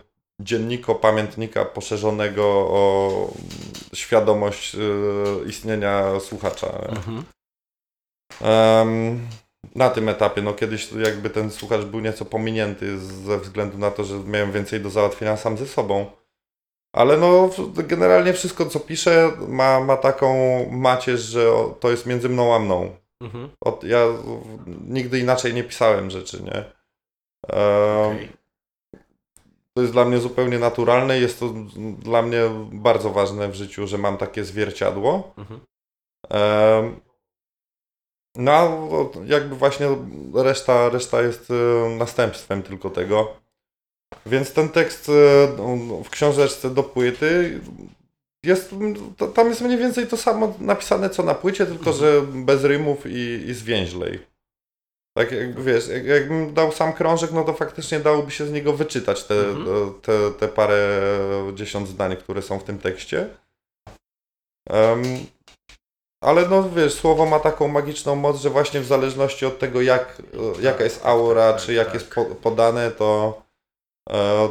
[0.40, 3.10] dzienniko, pamiętnika poszerzonego o
[3.94, 4.78] świadomość y,
[5.48, 6.66] istnienia słuchacza.
[6.88, 7.24] Mhm.
[8.40, 9.20] Em,
[9.74, 14.04] na tym etapie, no kiedyś jakby ten słuchacz był nieco pominięty ze względu na to,
[14.04, 16.06] że miałem więcej do załatwienia sam ze sobą.
[16.92, 20.36] Ale no generalnie wszystko co piszę ma, ma taką
[20.70, 22.96] macierz, że to jest między mną a mną.
[23.20, 23.48] Mhm.
[23.60, 24.06] Od, ja
[24.66, 26.64] nigdy inaczej nie pisałem rzeczy, nie?
[27.48, 28.28] Em, Okej.
[29.74, 31.54] To jest dla mnie zupełnie naturalne jest to
[31.98, 35.34] dla mnie bardzo ważne w życiu, że mam takie zwierciadło.
[35.36, 35.60] Mhm.
[36.30, 37.00] Em,
[38.36, 38.88] No,
[39.24, 39.86] jakby właśnie
[40.34, 43.36] reszta, reszta jest e, następstwem tylko tego.
[44.26, 45.12] Więc ten tekst e,
[46.04, 47.60] w książeczce do płyty
[48.44, 48.74] jest,
[49.34, 53.44] tam jest mniej więcej to samo napisane co na płycie, tylko że bez rymów i,
[53.48, 54.18] i zwięźlej.
[55.16, 58.72] Tak jak wiesz, jak, jakbym dał sam krążek, no to faktycznie dałoby się z niego
[58.72, 60.00] wyczytać te, Mhm.
[60.02, 61.00] te, te parę
[61.54, 63.28] dziesiąt zdań, które są w tym tekście.
[64.70, 65.02] Em,
[66.22, 70.22] ale no wiesz, słowo ma taką magiczną moc, że właśnie w zależności od tego, jak,
[70.60, 71.94] jaka jest aura, tak, czy jak tak.
[71.94, 73.42] jest po, podane, to,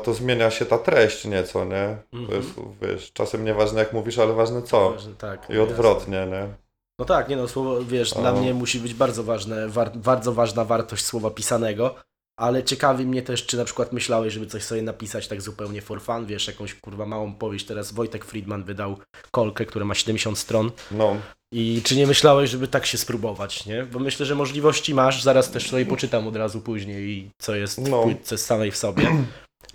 [0.03, 1.97] to zmienia się ta treść nieco, nie?
[2.11, 2.37] To Mhm.
[2.41, 2.49] jest,
[2.81, 4.91] wiesz, czasem nieważne jak mówisz, ale ważne co.
[4.91, 6.35] Ważne, tak, I no odwrotnie, nie?
[6.35, 6.53] jasne.
[6.99, 8.19] No tak, nie no, słowo, wiesz, O.
[8.21, 11.95] dla mnie musi być bardzo ważne, war, bardzo ważna wartość słowa pisanego,
[12.39, 16.01] ale ciekawi mnie też, czy na przykład myślałeś, żeby coś sobie napisać tak zupełnie for
[16.01, 18.97] fun, wiesz, jakąś kurwa małą powieść, teraz Wojtek Friedman wydał
[19.31, 21.15] kolkę, która ma 70 stron No,
[21.51, 23.83] i czy nie myślałeś, żeby tak się spróbować, nie?
[23.83, 28.01] Bo myślę, że możliwości masz, zaraz też sobie poczytam od razu później, co jest No.
[28.01, 29.23] w płytce samej w sobie,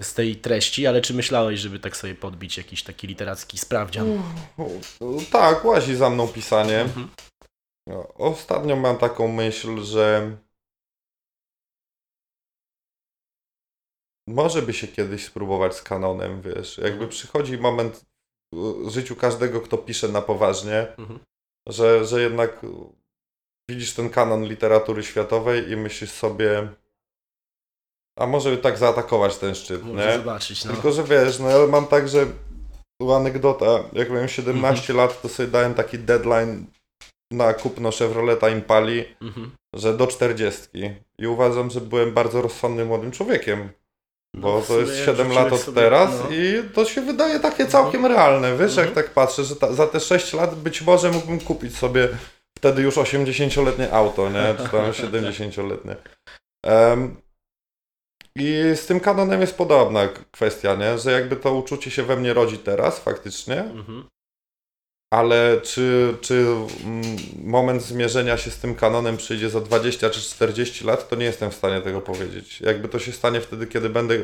[0.00, 4.22] z tej treści, ale czy myślałeś, żeby tak sobie podbić jakiś taki literacki sprawdzian?
[5.33, 6.81] tak, łazi za mną pisanie.
[6.81, 7.09] Mhm.
[7.88, 10.37] No, Ostatnio mam taką myśl, że
[14.28, 16.78] może by się kiedyś spróbować z kanonem, wiesz.
[16.78, 18.05] Jakby przychodzi moment
[18.52, 21.20] w życiu każdego, kto pisze na poważnie, Mhm.
[21.68, 22.61] że, że jednak
[23.70, 26.68] widzisz ten kanon literatury światowej i myślisz sobie,
[28.18, 30.16] a może tak zaatakować ten szczyt, Może nie?
[30.16, 30.72] zobaczyć, no.
[30.72, 32.27] Tylko, że wiesz, no ja mam tak, że
[33.01, 34.96] tu anegdota, jak miałem 17 Mhm.
[35.09, 36.66] lat, to sobie dałem taki deadline
[37.31, 39.51] na kupno Chevroleta Impali, Mhm.
[39.75, 40.68] że do 40.
[41.18, 43.68] I uważam, że byłem bardzo rozsądnym młodym człowiekiem.
[44.37, 46.37] Bo No, w to jest jak 7 lat od sobie- teraz no.
[46.37, 48.57] i to się wydaje takie całkiem realne.
[48.57, 48.87] Wiesz, Mhm.
[48.87, 52.09] jak tak patrzę, że ta, za te 6 lat być może mógłbym kupić sobie
[52.59, 54.55] wtedy już 80-letnie auto, nie?
[54.59, 55.96] Czy tam 70-letnie.
[56.64, 57.16] Em,
[58.37, 60.99] I z tym kanonem jest podobna kwestia, nie?
[60.99, 64.05] Że jakby to uczucie się we mnie rodzi teraz faktycznie, Mhm.
[65.12, 66.35] ale czy, czy
[66.85, 67.03] mm,
[67.45, 71.51] moment zmierzenia się z tym kanonem przyjdzie za 20 czy 40 lat, to nie jestem
[71.51, 72.61] w stanie tego powiedzieć.
[72.61, 74.18] Jakby to się stanie wtedy, kiedy będę.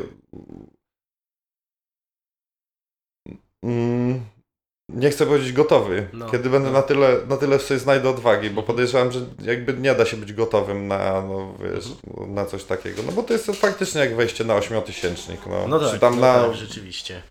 [4.89, 6.09] Nie chcę powiedzieć gotowy.
[6.13, 6.75] No, kiedy będę no.
[6.75, 8.67] na tyle, na tyle sobie znajdę odwagi, bo Mhm.
[8.67, 11.85] podejrzewam, że jakby nie da się być gotowym na, no, wiesz,
[12.27, 13.03] na coś takiego.
[13.07, 15.41] No bo to jest faktycznie jak wejście na ośmiotysięcznik.
[15.47, 17.23] No, No czy tak, tam no na tak, rzeczywiście.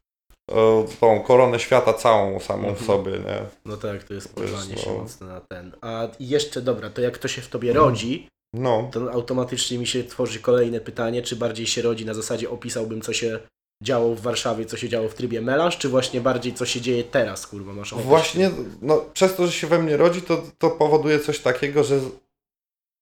[0.52, 2.88] o, tą koronę świata całą samą w Mhm.
[2.88, 3.42] sobie, nie?
[3.66, 4.98] No tak, to jest porwanie się no.
[4.98, 5.72] mocno na ten.
[5.82, 7.90] A jeszcze, dobra, to jak to się w tobie Mhm.
[7.90, 8.90] rodzi, No.
[8.94, 13.14] to automatycznie mi się tworzy kolejne pytanie, czy bardziej się rodzi na zasadzie opisałbym, co
[13.14, 13.40] się
[13.84, 17.04] działo w Warszawie, co się działo w trybie melanż, czy właśnie bardziej, co się dzieje
[17.04, 20.70] teraz, kurwa, masz ochotę Właśnie, no, przez to, że się we mnie rodzi, to, to
[20.70, 22.00] powoduje coś takiego, że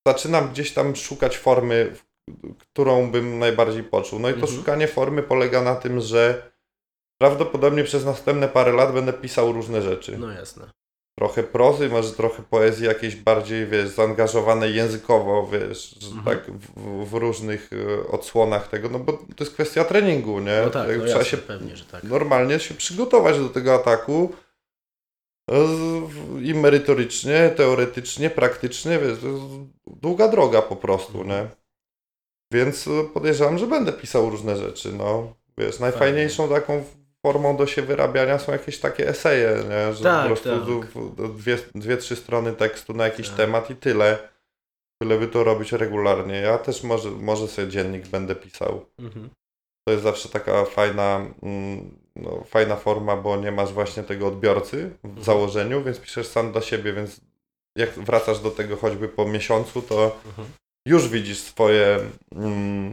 [0.08, 1.96] zaczynam gdzieś tam szukać formy,
[2.60, 4.20] którą bym najbardziej poczuł.
[4.20, 4.58] No i to Mhm.
[4.58, 6.52] szukanie formy polega na tym, że
[7.22, 10.18] prawdopodobnie przez następne parę lat będę pisał różne rzeczy.
[10.18, 10.70] No jasne.
[11.20, 16.24] Trochę prozy, może trochę poezji jakiejś bardziej, wiesz, zaangażowanej językowo, wiesz, Mhm.
[16.26, 20.62] tak w, w różnych e, odsłonach tego, no bo to jest kwestia treningu, nie?
[20.66, 22.04] No tak, Jak no trzeba jasne, się pewnie, że tak.
[22.04, 24.30] normalnie się przygotować do tego ataku
[25.52, 25.56] e,
[26.42, 29.44] i merytorycznie, teoretycznie, praktycznie, wiesz, to jest
[29.88, 31.30] długa droga po prostu, Mhm.
[31.44, 31.50] nie?
[32.54, 35.34] Więc e, podejrzewam, że będę pisał różne rzeczy, no.
[35.58, 36.84] Wiesz, najfajniejszą taką
[37.26, 39.94] formą do się wyrabiania są jakieś takie eseje, nie?
[39.94, 40.50] Że Tak, po prostu
[41.20, 41.32] tak.
[41.32, 43.38] dwie, dwie, trzy strony tekstu na jakiś Tak.
[43.38, 44.18] temat i tyle.
[45.02, 46.36] Tyle by to robić regularnie.
[46.36, 49.30] Ja też może, może sobie dziennik będę pisał Mhm.
[49.88, 54.92] to jest zawsze taka fajna, mm, no, fajna forma, bo nie masz właśnie tego odbiorcy
[55.04, 55.24] w Mhm.
[55.24, 57.22] założeniu, więc piszesz sam dla siebie, więc
[57.78, 60.48] jak wracasz do tego choćby po miesiącu, to Mhm.
[60.88, 62.00] już widzisz swoje,
[62.36, 62.92] mm,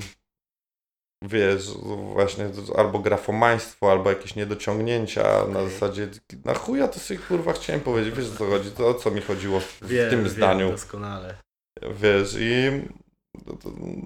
[1.23, 1.71] wiesz,
[2.13, 6.09] właśnie albo grafomaństwo, albo jakieś niedociągnięcia na zasadzie,
[6.45, 9.21] na chuja to sobie kurwa chciałem powiedzieć, wiesz o co chodzi, to o co mi
[9.21, 10.71] chodziło w, w Wiem, tym wiem zdaniu.
[10.71, 11.35] doskonale.
[11.83, 12.71] Wiesz, i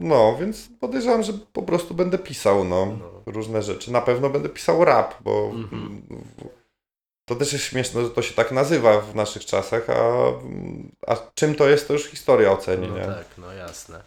[0.00, 3.22] no, więc podejrzewam, że po prostu będę pisał, no, No.
[3.32, 3.92] różne rzeczy.
[3.92, 6.02] Na pewno będę pisał rap, bo Mhm.
[7.28, 10.02] to też jest śmieszne, że to się tak nazywa w naszych czasach, a,
[11.06, 13.04] a czym to jest, to już historia oceni, No nie?
[13.04, 14.02] tak, no jasne.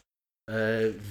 [0.50, 0.54] E,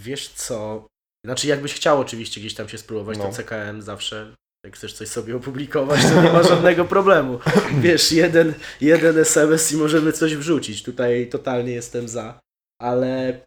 [0.02, 0.86] wiesz co,
[1.28, 3.32] znaczy jakbyś chciał oczywiście gdzieś tam się spróbować, to No.
[3.32, 4.34] CKM zawsze,
[4.66, 7.38] jak chcesz coś sobie opublikować, to nie ma żadnego problemu.
[7.80, 12.40] Wiesz, jeden, jeden SMS i możemy coś wrzucić, tutaj totalnie jestem za,
[12.82, 13.40] ale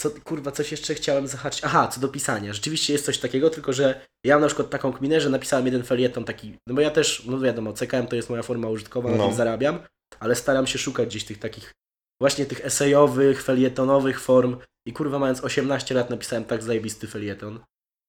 [0.00, 3.72] co, kurwa, coś jeszcze chciałem zahaczyć, aha, co do pisania, rzeczywiście jest coś takiego, tylko
[3.72, 6.90] że ja mam na przykład taką kminę, że napisałem jeden felieton taki, no bo ja
[6.90, 9.26] też, no wiadomo, CKM to jest moja forma użytkowa, na No.
[9.26, 9.78] tym zarabiam,
[10.20, 11.72] ale staram się szukać gdzieś tych takich
[12.20, 14.56] właśnie tych esejowych, felietonowych form
[14.88, 17.60] i kurwa mając 18 lat napisałem tak zajebisty felieton,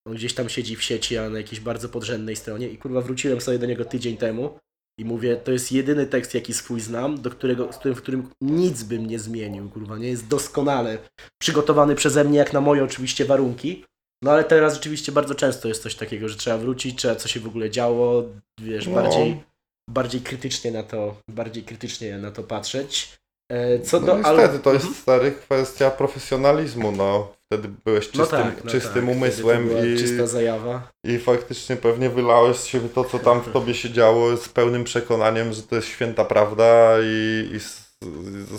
[0.08, 3.42] On gdzieś tam siedzi w sieci, a na jakiejś bardzo podrzędnej stronie i kurwa wróciłem
[3.42, 4.60] sobie do niego tydzień temu
[5.00, 8.30] i mówię, to jest jedyny tekst, jaki swój znam, do którego, z którym, w którym
[8.42, 10.98] nic bym nie zmienił, kurwa, nie jest doskonale
[11.42, 13.86] przygotowany przeze mnie, jak na moje oczywiście warunki.
[14.24, 17.40] No ale teraz rzeczywiście bardzo często jest coś takiego, że trzeba wrócić, trzeba co się
[17.40, 18.24] w ogóle działo,
[18.62, 18.94] wiesz, No.
[18.94, 19.44] bardziej,
[19.90, 23.18] bardziej krytycznie na to, bardziej krytycznie na to patrzeć.
[23.54, 25.02] E, Co No do niestety, to jest Mhm.
[25.02, 27.28] stary kwestia profesjonalizmu, no.
[27.46, 30.88] Wtedy byłeś czystym, no tak, no czystym tak, umysłem i, czysta zajawa.
[31.04, 34.84] i faktycznie pewnie wylałeś z siebie to, co tam w tobie się działo z pełnym
[34.84, 37.84] przekonaniem, że to jest święta prawda i, i z,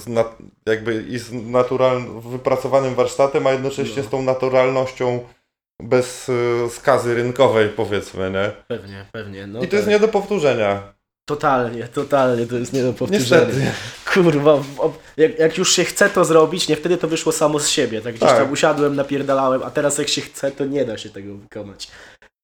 [0.02, 0.36] z nat,
[0.66, 4.08] jakby i z naturalnym, wypracowanym warsztatem, a jednocześnie No.
[4.08, 5.20] z tą naturalnością
[5.82, 8.50] bez y, skazy rynkowej, powiedzmy, nie?
[8.68, 9.46] Pewnie, pewnie.
[9.46, 9.92] No I to jest tak.
[9.94, 10.93] nie do powtórzenia.
[11.28, 13.46] Totalnie, totalnie to jest nie do powtórzenia.
[13.46, 13.70] Niestety.
[14.14, 14.58] Kurwa,
[15.16, 18.00] jak, jak już się chce to zrobić, nie wtedy to wyszło samo z siebie.
[18.00, 18.38] Tak gdzieś Tak.
[18.38, 21.88] tam usiadłem, napierdalałem, a teraz jak się chce, to nie da się tego wykonać.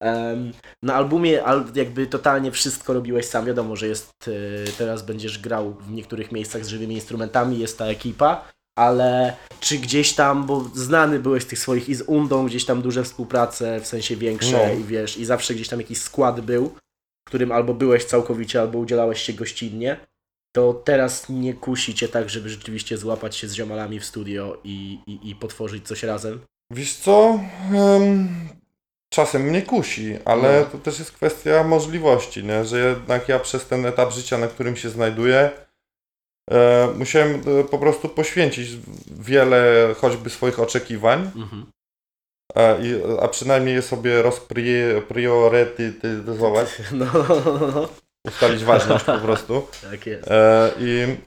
[0.01, 0.51] Em,
[0.83, 3.45] na albumie al, jakby totalnie wszystko robiłeś sam.
[3.45, 7.85] Wiadomo, że jest y, teraz będziesz grał w niektórych miejscach z żywymi instrumentami, jest ta
[7.85, 8.45] ekipa,
[8.79, 12.81] ale czy gdzieś tam, bo znany byłeś z tych swoich i z Undą, gdzieś tam
[12.81, 14.73] duże współprace, w sensie większe No.
[14.79, 16.75] i wiesz, i zawsze gdzieś tam jakiś skład był,
[17.21, 19.97] w którym albo byłeś całkowicie, albo udzielałeś się gościnnie,
[20.55, 24.99] to teraz nie kusi cię tak, żeby rzeczywiście złapać się z ziomalami w studio i,
[25.07, 26.39] i, i potworzyć coś razem?
[26.71, 27.39] Wiesz co?
[27.75, 28.29] Em,
[29.13, 30.65] czasem mnie kusi, ale No.
[30.65, 32.65] to też jest kwestia możliwości, nie?
[32.65, 35.51] że jednak ja przez ten etap życia, na którym się znajduję,
[36.51, 38.69] e, musiałem e, po prostu poświęcić
[39.11, 39.63] wiele
[39.97, 41.65] choćby swoich oczekiwań, Mhm.
[42.55, 47.05] A, i, a przynajmniej je sobie rozpriorytetyzować, No,
[47.45, 47.87] no, no,
[48.27, 49.67] ustalić ważność po prostu.
[49.91, 50.31] tak jest.
[50.31, 51.17] E, I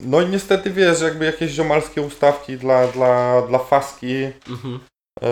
[0.00, 4.80] no i niestety wiesz, jakby jakieś ziomalskie ustawki dla, dla, dla faski Mhm.
[5.22, 5.28] e,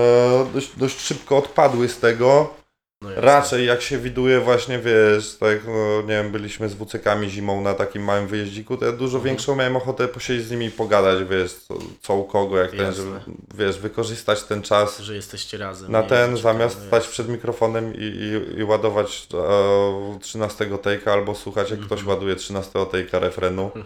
[0.54, 2.54] dość, dość szybko odpadły z tego.
[3.02, 3.22] No jasne.
[3.26, 7.74] Raczej jak się widuje właśnie, wiesz, tak, no, nie wiem, byliśmy z WCK-ami zimą na
[7.74, 9.24] takim małym wyjeździku, to ja dużo Mhm.
[9.24, 12.80] większą miałem ochotę posiedzieć z nimi i pogadać, wiesz, co, co u kogo, jak ten,
[12.80, 13.02] Jasne.
[13.02, 13.20] żeby,
[13.54, 15.92] wiesz, wykorzystać ten czas Że jesteście razem.
[15.92, 16.08] na nie?
[16.08, 21.80] ten, zamiast stać przed mikrofonem i, i, i ładować e, 13 take'a albo słuchać, jak
[21.80, 22.16] ktoś Mhm.
[22.16, 23.70] ładuje 13 take'a refrenu.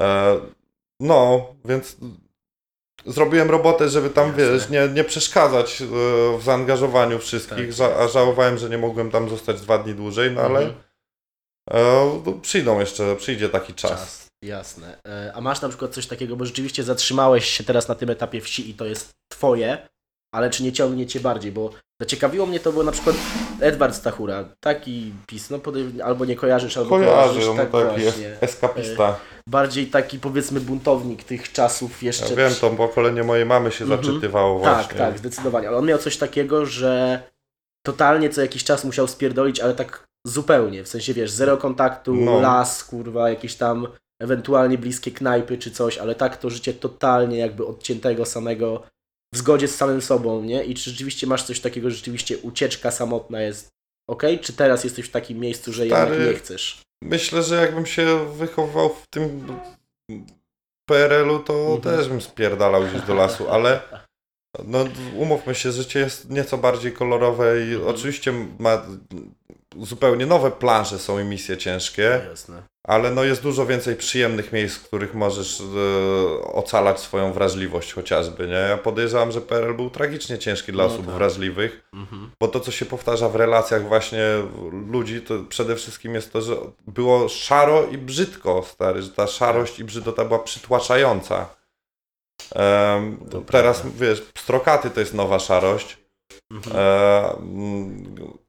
[0.00, 0.40] E,
[1.00, 1.96] no, więc
[3.06, 4.52] zrobiłem robotę, żeby tam, Jasne.
[4.52, 5.84] wiesz, nie, nie przeszkadzać e,
[6.38, 10.30] w zaangażowaniu wszystkich, Tak ża- a żałowałem, że nie mogłem tam zostać dwa dni dłużej,
[10.32, 10.74] no ale Mhm.
[11.70, 13.90] e, no, przyjdą jeszcze, przyjdzie taki czas.
[13.90, 14.98] Czas, jasne.
[15.08, 18.40] E, A masz na przykład coś takiego, bo rzeczywiście zatrzymałeś się teraz na tym etapie
[18.40, 19.88] wsi i to jest twoje,
[20.34, 21.70] ale czy nie ciągnie cię bardziej, bo
[22.02, 23.16] zaciekawiło mnie to, bo na przykład
[23.60, 25.60] Edward Stachura, taki pis, no
[26.04, 28.36] albo nie kojarzysz, albo Kojarzy, kojarzysz, on tak taki właśnie.
[28.40, 29.16] eskapista.
[29.48, 32.30] Bardziej taki powiedzmy buntownik tych czasów jeszcze.
[32.30, 34.04] Ja wiem, to pokolenie mojej mamy się Mhm.
[34.04, 34.98] zaczytywało Tak, właśnie.
[34.98, 35.68] tak, zdecydowanie.
[35.68, 37.22] Ale on miał coś takiego, że
[37.86, 40.84] totalnie co jakiś czas musiał spierdolić, ale tak zupełnie.
[40.84, 42.40] W sensie, wiesz, zero kontaktu, No.
[42.40, 43.88] las, kurwa, jakieś tam
[44.22, 48.82] ewentualnie bliskie knajpy czy coś, ale tak to życie totalnie jakby odciętego samego
[49.34, 50.64] w zgodzie z samym sobą, nie?
[50.64, 53.68] I czy rzeczywiście masz coś takiego, że rzeczywiście ucieczka samotna jest
[54.10, 54.22] ok?
[54.42, 56.80] Czy teraz jesteś w takim miejscu, że Stary, jednak nie chcesz?
[57.02, 59.46] Myślę, że jakbym się wychowywał w tym
[60.88, 61.80] PRL-u, to Mhm.
[61.96, 63.80] też bym spierdalał gdzieś do lasu, ale
[64.64, 64.78] no,
[65.16, 68.82] umówmy się, życie jest nieco bardziej kolorowe i oczywiście ma
[69.82, 72.62] zupełnie nowe plansze są i misje ciężkie, Jasne.
[72.84, 75.64] ale no jest dużo więcej przyjemnych miejsc, w których możesz e,
[76.52, 78.52] ocalać swoją wrażliwość chociażby, nie?
[78.54, 81.14] Ja podejrzewam, że PRL był tragicznie ciężki dla No osób tak.
[81.14, 82.30] wrażliwych, Mhm.
[82.40, 84.24] bo to, co się powtarza w relacjach właśnie
[84.90, 86.56] ludzi, to przede wszystkim jest to, że
[86.86, 91.46] było szaro i brzydko, stary, że ta szarość i brzydota była przytłaczająca.
[93.50, 95.98] Teraz, wiesz, pstrokaty to jest nowa szarość,
[96.50, 96.76] Mhm.
[96.76, 97.36] e,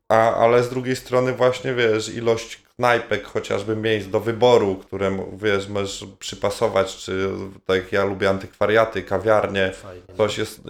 [0.10, 5.68] a, ale z drugiej strony właśnie, wiesz, ilość knajpek, chociażby miejsc do wyboru, które, wiesz,
[5.68, 7.30] możesz przypasować, czy
[7.66, 10.02] tak ja lubię antykwariaty, kawiarnie, Fajnie.
[10.18, 10.62] Coś jest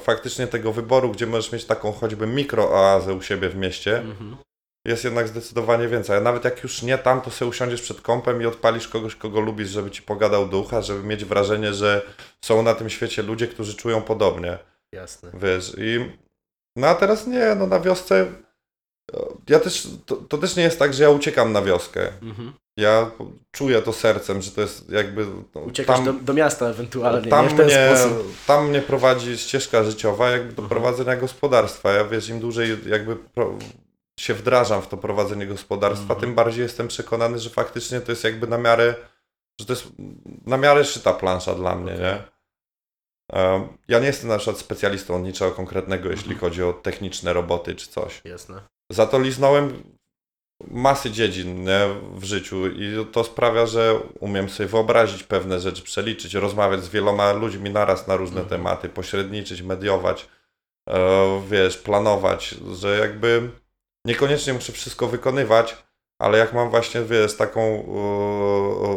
[0.00, 4.36] faktycznie tego wyboru, gdzie możesz mieć taką choćby mikrooazę u siebie w mieście, Mhm.
[4.84, 6.16] jest jednak zdecydowanie więcej.
[6.16, 9.40] A nawet jak już nie tam, to sobie usiądziesz przed kąpem i odpalisz kogoś, kogo
[9.40, 12.02] lubisz, żeby ci pogadał ducha, żeby mieć wrażenie, że
[12.44, 14.58] są na tym świecie ludzie, którzy czują podobnie.
[14.92, 15.30] Jasne.
[15.34, 16.10] Wiesz, i
[16.76, 18.26] no a teraz nie, no na wiosce
[19.48, 22.12] ja też, to, to też nie jest tak, że ja uciekam na wioskę.
[22.22, 22.52] Mhm.
[22.78, 23.10] Ja
[23.52, 25.26] czuję to sercem, że to jest jakby...
[25.54, 27.94] No, Uciekasz tam- do, do miasta ewentualnie, tam mnie,
[28.46, 30.68] tam mnie prowadzi ścieżka życiowa jakby do Mhm.
[30.68, 31.92] prowadzenia gospodarstwa.
[31.92, 33.54] Ja wiesz, im dłużej jakby pro,
[34.20, 36.20] się wdrażam w to prowadzenie gospodarstwa, Mhm.
[36.20, 38.94] tym bardziej jestem przekonany, że faktycznie to jest jakby na miarę,
[39.60, 39.86] że to jest
[40.46, 42.22] na miarę szyta plansza dla mnie, nie?
[43.88, 46.40] Ja nie jestem na przykład specjalistą od niczego konkretnego, jeśli Mhm.
[46.40, 48.20] chodzi o techniczne roboty czy coś.
[48.24, 48.60] Jasne.
[48.90, 49.82] Za to liznąłem
[50.70, 51.80] masy dziedzin nie,
[52.14, 57.32] w życiu i to sprawia, że umiem sobie wyobrazić pewne rzeczy, przeliczyć, rozmawiać z wieloma
[57.32, 58.48] ludźmi naraz na różne Mhm.
[58.48, 60.28] tematy, pośredniczyć, mediować,
[60.88, 63.50] e, wiesz, planować, że jakby
[64.04, 65.85] niekoniecznie muszę wszystko wykonywać,
[66.18, 67.86] ale jak mam właśnie, wiesz, taką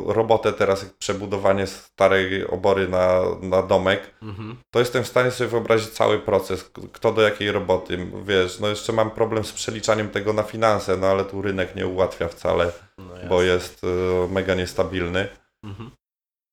[0.05, 4.55] robotę teraz, jak przebudowanie starej obory na, na domek, Mhm.
[4.73, 8.93] to jestem w stanie sobie wyobrazić cały proces, kto do jakiej roboty, wiesz, no jeszcze
[8.93, 13.29] mam problem z przeliczaniem tego na finanse, no ale tu rynek nie ułatwia wcale, No
[13.29, 15.27] bo jest e, mega niestabilny.
[15.63, 15.91] Mhm.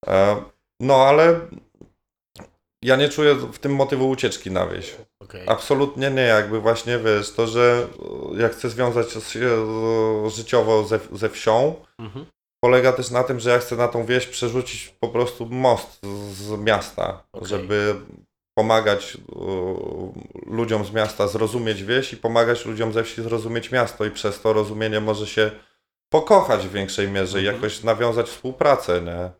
[0.06, 0.36] E,
[0.80, 1.40] no ale
[2.82, 4.96] ja nie czuję w tym motywu ucieczki na wieś.
[5.28, 5.42] Okej.
[5.46, 7.86] Absolutnie nie, jakby właśnie, wiesz, to, że
[8.36, 12.26] e, jak chcę związać się e, życiowo ze, ze wsią, Mhm.
[12.64, 16.00] polega też na tym, że ja chcę na tą wieś przerzucić po prostu most
[16.32, 17.48] z miasta, Okej.
[17.48, 17.94] żeby
[18.58, 19.20] pomagać e,
[20.46, 24.52] ludziom z miasta zrozumieć wieś i pomagać ludziom ze wsi zrozumieć miasto i przez to
[24.52, 25.50] rozumienie może się
[26.12, 27.56] pokochać w większej mierze i Mhm.
[27.56, 29.30] jakoś nawiązać współpracę, nie?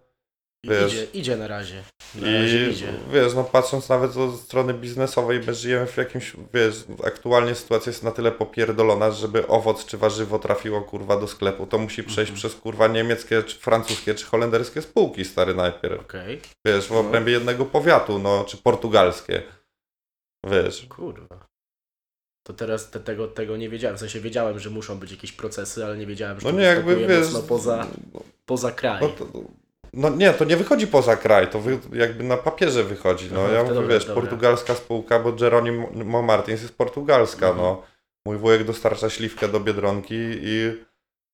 [0.65, 0.93] Wiesz.
[0.93, 1.83] Idzie, idzie na razie.
[2.15, 2.93] Na razie I idzie.
[3.13, 8.03] wiesz, no patrząc nawet od strony biznesowej, my żyjemy w jakimś, wiesz, aktualnie sytuacja jest
[8.03, 12.37] na tyle popierdolona, żeby owoc czy warzywo trafiło kurwa do sklepu, to musi przejść Mhm.
[12.37, 16.01] przez kurwa niemieckie, czy francuskie, czy holenderskie spółki stary najpierw.
[16.01, 16.41] Okej.
[16.67, 16.99] Wiesz, w No.
[16.99, 19.43] obrębie jednego powiatu, no, czy portugalskie.
[20.51, 20.87] Wiesz.
[20.89, 21.47] Kurwa.
[22.47, 23.97] To teraz te, tego, tego nie wiedziałem.
[23.97, 26.65] W sensie wiedziałem, że muszą być jakieś procesy, ale nie wiedziałem, że No to nie,
[26.65, 27.27] jakby wiesz.
[27.49, 27.87] poza,
[28.47, 29.01] poza kraj.
[29.03, 29.27] No, to,
[29.97, 33.29] no nie, to nie wychodzi poza kraj, to wy, jakby na papierze wychodzi.
[33.33, 34.23] No Aha, ja mówię, dobra, wiesz, dobra.
[34.23, 37.65] portugalska spółka, bo Jeronimo Martins jest portugalska, Mhm.
[37.67, 37.83] no.
[38.27, 40.73] Mój wujek dostarcza śliwkę do Biedronki i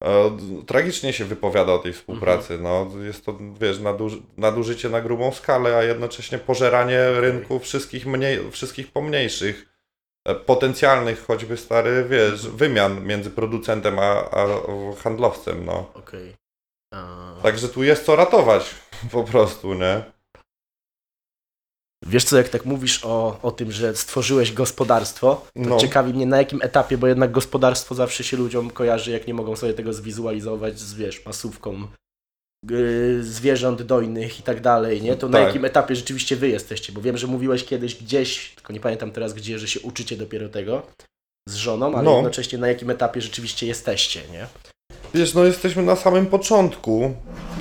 [0.04, 0.36] e,
[0.66, 2.54] tragicznie się wypowiada o tej współpracy.
[2.54, 2.62] Mhm.
[2.62, 8.50] No, jest to, wiesz, naduży, nadużycie na grubą skalę, a jednocześnie pożeranie rynku wszystkich, mniej,
[8.50, 9.66] wszystkich pomniejszych,
[10.28, 12.56] e, potencjalnych choćby stary, wiesz, Mhm.
[12.56, 14.46] wymian między producentem a, a
[15.02, 15.90] handlowcem, no.
[15.94, 16.30] Okej.
[16.30, 16.41] A-
[17.42, 18.64] Także tu jest co ratować,
[19.10, 20.02] po prostu, nie?
[22.06, 25.76] Wiesz co, jak tak mówisz o, o tym, że stworzyłeś gospodarstwo, to No.
[25.78, 29.56] ciekawi mnie na jakim etapie, bo jednak gospodarstwo zawsze się ludziom kojarzy, jak nie mogą
[29.56, 31.86] sobie tego zwizualizować z, wiesz, masówką
[32.70, 35.16] yy, zwierząt dojnych i tak dalej, nie?
[35.16, 35.46] To na Tak.
[35.46, 36.92] jakim etapie rzeczywiście wy jesteście?
[36.92, 40.48] Bo wiem, że mówiłeś kiedyś gdzieś, tylko nie pamiętam teraz gdzie, że się uczycie dopiero
[40.48, 40.82] tego
[41.48, 42.14] z żoną, ale No.
[42.14, 44.46] jednocześnie na jakim etapie rzeczywiście jesteście, nie?
[45.14, 47.14] Wiesz, no jesteśmy na samym początku.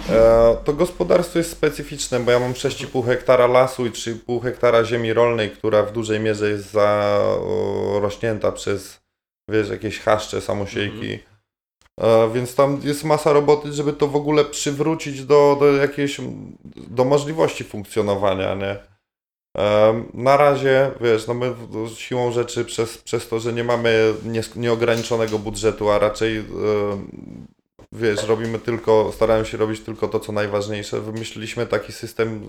[0.09, 5.13] E, to gospodarstwo jest specyficzne, bo ja mam 6,5 hektara lasu i 3,5 hektara ziemi
[5.13, 9.01] rolnej, która w dużej mierze jest zarośnięta przez,
[9.49, 11.19] wiesz, jakieś chaszcze, samosiejki.
[12.01, 16.17] E, więc tam jest masa roboty, żeby to w ogóle przywrócić do, do jakiejś,
[16.75, 18.90] do możliwości funkcjonowania, nie?
[20.13, 21.53] Na razie, wiesz, no my
[21.95, 26.45] siłą rzeczy przez, przez to, że nie mamy nies- nieograniczonego budżetu, a raczej,
[27.91, 32.47] wiesz, robimy tylko, staramy się robić tylko to, co najważniejsze, wymyśliliśmy taki system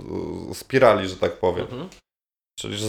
[0.55, 1.65] spirali, że tak powiem.
[1.65, 1.89] Mhm.
[2.59, 2.87] Czyli, że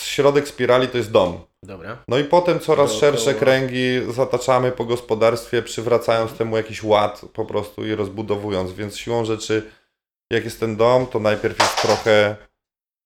[0.00, 1.40] środek spirali to jest dom.
[1.62, 2.04] Dobra.
[2.08, 3.12] No i potem coraz Dookoła.
[3.12, 8.72] szersze kręgi zataczamy po gospodarstwie, przywracając temu jakiś ład po prostu i rozbudowując.
[8.72, 9.70] Więc siłą rzeczy,
[10.32, 12.36] jak jest ten dom, to najpierw jest trochę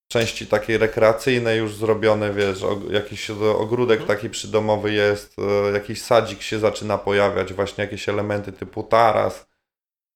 [0.09, 4.17] części takiej rekreacyjnej już zrobione, wiesz, jakiś ogródek Mhm.
[4.19, 9.47] taki przydomowy jest, e, jakiś sadzik się zaczyna pojawiać, właśnie jakieś elementy typu taras,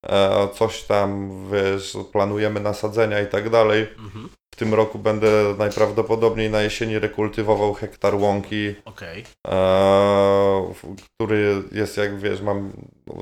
[0.07, 3.83] e, coś tam, wiesz, planujemy nasadzenia i tak dalej.
[3.99, 4.29] Mhm.
[4.55, 9.25] W tym roku będę najprawdopodobniej na jesieni rekultywował hektar łąki, Okej.
[9.49, 10.73] e,
[11.15, 12.73] który jest, jak wiesz, mam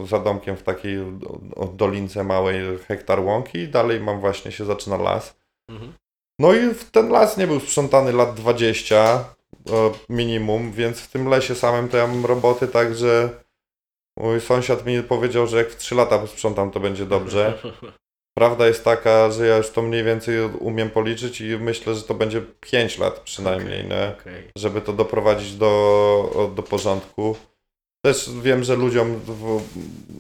[0.08, 4.96] za domkiem w takiej do- dolince małej hektar łąki i dalej mam właśnie, się zaczyna
[4.96, 5.36] las.
[5.68, 5.92] Mhm.
[6.38, 9.24] No i w- ten las nie był sprzątany lat 20
[9.70, 13.28] e, minimum, więc w tym lesie samym to ja mam roboty tak, że
[14.18, 17.58] mój sąsiad mi powiedział, że jak w 3 lata posprzątam, to będzie dobrze.
[18.38, 22.14] Prawda jest taka, że ja już to mniej więcej umiem policzyć i myślę, że to
[22.14, 24.14] będzie 5 lat przynajmniej, nie?
[24.20, 24.50] Okej.
[24.58, 27.36] żeby to doprowadzić do, do porządku.
[28.08, 29.60] Też wiem, że ludziom w,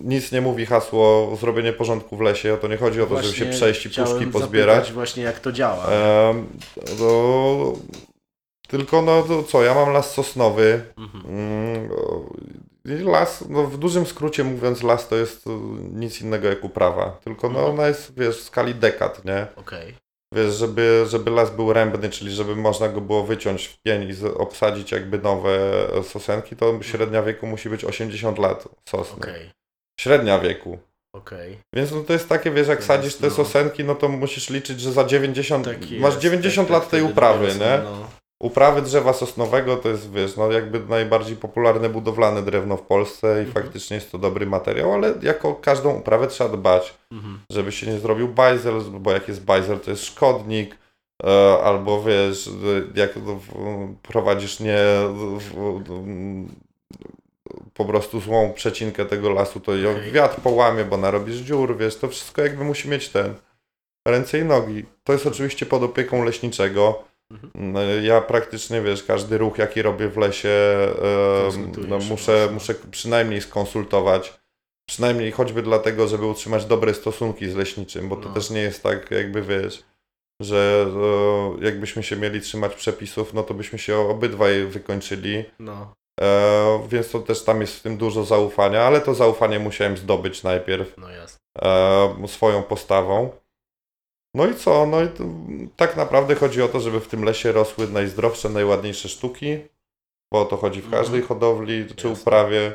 [0.04, 2.54] nic nie mówi hasło zrobienie porządku w lesie.
[2.54, 4.92] O to nie chodzi o to, żeby się Właśnie przejść i puszki pozbierać.
[4.92, 5.86] właśnie jak to działa.
[5.86, 6.46] Em,
[7.00, 7.72] no,
[8.68, 10.82] tylko no to co, ja mam las sosnowy.
[10.98, 11.24] Mhm.
[11.26, 11.88] Mm,
[13.06, 15.44] las, no w dużym skrócie mówiąc, las to jest
[15.92, 17.18] nic innego jak uprawa.
[17.24, 17.74] Tylko no Mhm.
[17.74, 19.46] ona jest, wiesz, w skali dekad, nie?
[19.56, 19.94] Okej.
[20.34, 24.12] Wiesz, żeby, żeby las był rębny, czyli żeby można go było wyciąć w pień i
[24.14, 25.58] z- obsadzić jakby nowe
[26.02, 29.16] sosenki, to średnia wieku musi być 80 lat sosny.
[29.16, 29.50] Okej.
[30.00, 30.78] Średnia wieku.
[31.14, 31.58] Okej.
[31.74, 33.32] Więc no to jest takie, wiesz, jak To sadzisz te no.
[33.34, 36.90] sosenki, no to musisz liczyć, że za 90, Tak masz jest, 90 tak, lat tak,
[36.90, 37.80] tej wtedy uprawy, nie?
[37.84, 38.10] No,
[38.40, 43.46] Uprawy drzewa sosnowego to jest, wiesz, no jakby najbardziej popularne budowlane drewno w Polsce i
[43.46, 43.52] Mhm.
[43.64, 47.40] faktycznie jest to dobry materiał, ale jako każdą uprawę trzeba dbać, mhm.
[47.50, 50.76] żeby się nie zrobił bajzel, bo jak jest bajzel, to jest szkodnik,
[51.24, 52.50] e, albo wiesz,
[52.94, 53.10] jak
[54.02, 54.78] prowadzisz nie
[57.74, 62.08] po prostu złą przecinkę tego lasu, to ją wiatr połamie, bo narobisz dziur, wiesz, to
[62.08, 63.34] wszystko jakby musi mieć ten
[64.08, 64.84] ręce i nogi.
[65.04, 67.04] To jest oczywiście pod opieką leśniczego.
[67.30, 67.72] Mhm.
[67.72, 70.48] No, Ja praktycznie, wiesz, każdy ruch, jaki robię w lesie,
[71.88, 74.38] no, muszę, muszę przynajmniej skonsultować.
[74.88, 78.34] Przynajmniej choćby dlatego, żeby utrzymać dobre stosunki z leśniczym, bo to No.
[78.34, 79.82] też nie jest tak, jakby wiesz,
[80.42, 80.86] że
[81.60, 85.44] e, jakbyśmy się mieli trzymać przepisów, no to byśmy się obydwaj wykończyli.
[85.58, 89.96] No, E, więc to też tam jest w tym dużo zaufania, ale to zaufanie musiałem
[89.96, 91.06] zdobyć najpierw no
[91.62, 93.30] e, swoją postawą.
[94.34, 94.86] No i co?
[94.86, 95.08] No i
[95.76, 99.58] tak naprawdę chodzi o to, żeby w tym lesie rosły najzdrowsze, najładniejsze sztuki,
[100.32, 101.02] bo o to chodzi w Mhm.
[101.02, 102.22] każdej hodowli czy Jasne.
[102.22, 102.72] uprawie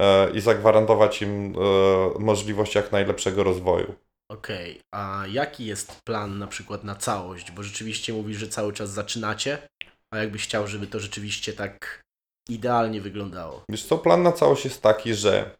[0.00, 3.94] e, i zagwarantować im e, możliwość jak najlepszego rozwoju.
[4.30, 7.50] Okej, a jaki jest plan na przykład na całość?
[7.52, 9.68] Bo rzeczywiście mówisz, że cały czas zaczynacie,
[10.14, 12.02] a jakbyś chciał, żeby to rzeczywiście tak
[12.48, 13.64] idealnie wyglądało.
[13.68, 15.56] Wiesz co, plan na całość jest taki, że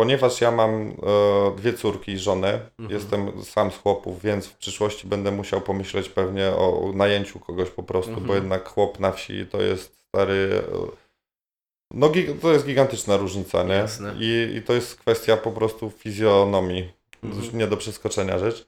[0.00, 0.94] ponieważ ja mam e,
[1.56, 3.00] dwie córki i żonę, Mhm.
[3.00, 7.82] jestem sam z chłopów, więc w przyszłości będę musiał pomyśleć pewnie o najęciu kogoś po
[7.82, 8.34] prostu, bo Mhm.
[8.38, 10.62] jednak chłop na wsi to jest stary...
[10.72, 11.08] e,
[11.94, 12.10] No
[12.42, 13.74] to jest gigantyczna różnica, nie?
[13.74, 14.14] Jasne.
[14.18, 16.92] I, I to jest kwestia po prostu fizjonomii,
[17.24, 17.58] Mhm.
[17.58, 18.66] nie do przeskoczenia rzecz.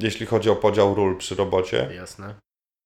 [0.00, 1.90] Jeśli chodzi o podział ról przy robocie.
[1.96, 2.34] Jasne.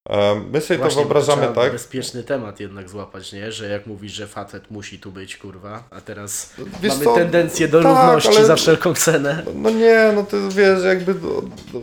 [0.08, 3.52] Em, my sobie Właśnie, to wyobrażamy tak, bezpieczny temat jednak złapać, nie?
[3.52, 7.68] Że jak mówisz, że facet musi tu być, kurwa, a teraz Wiesz mamy co, tendencję
[7.68, 9.42] do tak, równości ale- za wszelką cenę.
[9.46, 11.42] No, no nie, no ty wiesz, jakby no,
[11.74, 11.80] no,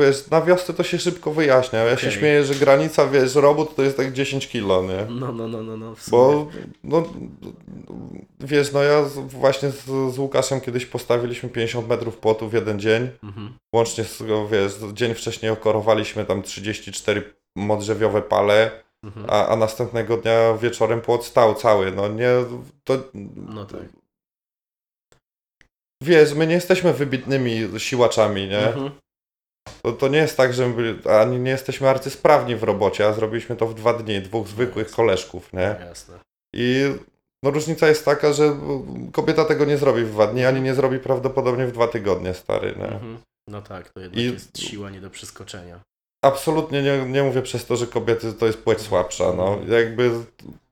[0.00, 1.78] wiesz, na wiosce to się szybko wyjaśnia.
[1.78, 2.18] Ja się Okej.
[2.18, 5.06] śmieję, że granica, wiesz, robót to jest tak 10 kilo, nie?
[5.14, 5.94] No, no, no, no, no.
[6.10, 6.48] Bo,
[6.84, 7.02] no,
[8.40, 13.08] wiesz, no ja właśnie z, z Łukaszem kiedyś postawiliśmy 50 metrów płotu w jeden dzień.
[13.22, 13.52] Mhm.
[13.74, 16.42] Łącznie, z, wiesz, dzień wcześniej okorowaliśmy tam
[17.02, 19.26] 34 modrzewiowe pale, Mhm.
[19.30, 21.92] a, a następnego dnia wieczorem płot stał cały.
[21.92, 22.28] No nie,
[22.84, 22.98] to
[23.36, 23.80] No tak.
[26.02, 28.66] wiesz, my nie jesteśmy wybitnymi siłaczami, nie?
[28.68, 28.90] Mhm.
[29.82, 33.12] To, to nie jest tak, że my byli, ani nie jesteśmy arcysprawni w robocie, a
[33.12, 35.76] zrobiliśmy to w dwa dni, dwóch zwykłych koleżków, nie?
[35.80, 36.18] Jasne.
[36.54, 36.94] I
[37.44, 38.56] no różnica jest taka, że
[39.12, 42.74] kobieta tego nie zrobi w dwa dni, ani nie zrobi prawdopodobnie w dwa tygodnie, stary,
[42.78, 42.84] nie?
[42.88, 43.18] Mhm.
[43.48, 45.80] No tak, to jednak I- jest siła nie do przeskoczenia.
[46.22, 49.58] Absolutnie nie, nie mówię przez to, że kobiety to jest płeć słabsza, no.
[49.68, 50.10] Jakby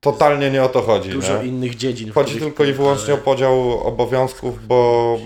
[0.00, 1.48] totalnie nie o to chodzi, Dużo nie?
[1.48, 2.12] innych dziedzin.
[2.12, 5.18] Chodzi tylko i wyłącznie o ale- podział obowiązków, bo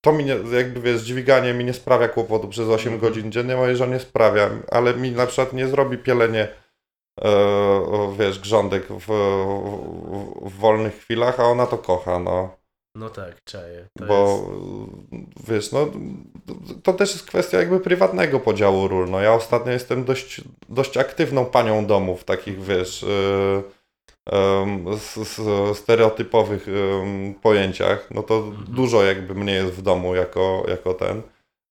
[0.00, 3.00] to mi nie, jakby wiesz, dźwiganie mi nie sprawia kłopotu przez 8 Mhm.
[3.12, 6.48] godzin dziennie, mojej żonie sprawia, ale mi na przykład nie zrobi pielenie,
[7.24, 7.28] e,
[7.76, 12.59] o, wiesz, grządek w, w, w wolnych chwilach, a ona to kocha, no.
[12.94, 13.86] No tak, czaję.
[13.98, 14.44] To bo
[15.12, 15.48] jest...
[15.48, 15.86] wiesz, no
[16.82, 19.10] to też jest kwestia jakby prywatnego podziału ról.
[19.10, 23.62] No ja ostatnio jestem dość, dość aktywną panią domu w takich, wiesz, yy,
[24.94, 25.40] s, s,
[25.78, 28.08] stereotypowych em, pojęciach.
[28.10, 28.64] No to Mhm.
[28.74, 31.22] dużo jakby mnie jest w domu jako, jako ten.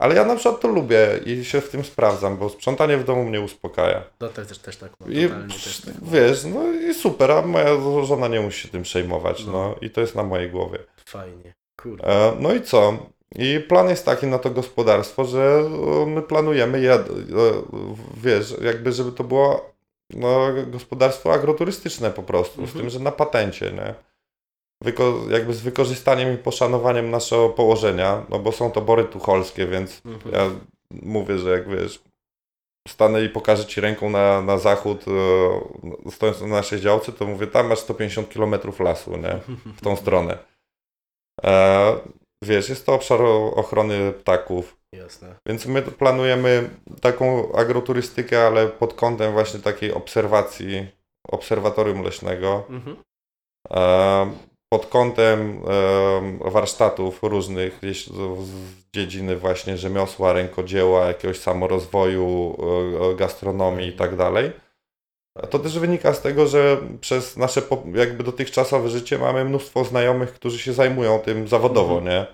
[0.02, 3.24] Ale ja na przykład to lubię i się w tym sprawdzam, bo sprzątanie w domu
[3.26, 4.04] mnie uspokaja.
[4.20, 5.12] No też, też, też tak mam.
[5.14, 6.12] I też tak mam.
[6.12, 7.68] wiesz, no i super, a moja
[8.04, 9.52] żona nie musi się tym przejmować, No.
[9.52, 10.80] no i to jest na mojej głowie.
[11.10, 11.54] Fajnie.
[11.82, 12.04] Kurde.
[12.08, 12.98] E, No i co?
[13.36, 15.64] I plan jest taki na to gospodarstwo, że
[16.04, 17.04] e, my planujemy, je, e,
[18.18, 19.72] wiesz, jakby żeby to było
[20.14, 22.80] no, gospodarstwo agroturystyczne po prostu, z Mhm.
[22.80, 23.94] tym, że na patencie, nie?
[24.84, 30.02] Wyko- jakby z wykorzystaniem i poszanowaniem naszego położenia, no bo są to bory tucholskie, więc
[30.06, 30.36] Mhm.
[30.36, 30.60] ja
[30.92, 32.02] mówię, że jak wiesz,
[32.88, 35.06] stanę i pokażę ci ręką na, na zachód,
[36.08, 39.40] e, stojąc na naszej działce, to mówię, tam masz 150 km lasu, nie?
[39.78, 40.38] w tą stronę.
[41.44, 41.94] E,
[42.44, 43.22] wiesz, jest to obszar
[43.56, 45.36] ochrony ptaków, Jasne.
[45.48, 46.70] więc my planujemy
[47.02, 50.88] taką agroturystykę, ale pod kątem właśnie takiej obserwacji,
[51.28, 52.96] obserwatorium leśnego, Mhm.
[53.72, 54.32] e,
[54.74, 55.62] pod kątem
[56.46, 58.12] e, warsztatów różnych gdzieś z,
[58.46, 58.52] z
[58.96, 62.58] dziedziny właśnie rzemiosła, rękodzieła, jakiegoś samorozwoju,
[63.12, 64.52] e, gastronomii i tak dalej.
[65.50, 67.62] To też wynika z tego, że przez nasze
[67.96, 72.06] jakby dotychczasowe życie mamy mnóstwo znajomych, którzy się zajmują tym zawodowo, Mhm.
[72.16, 72.26] nie?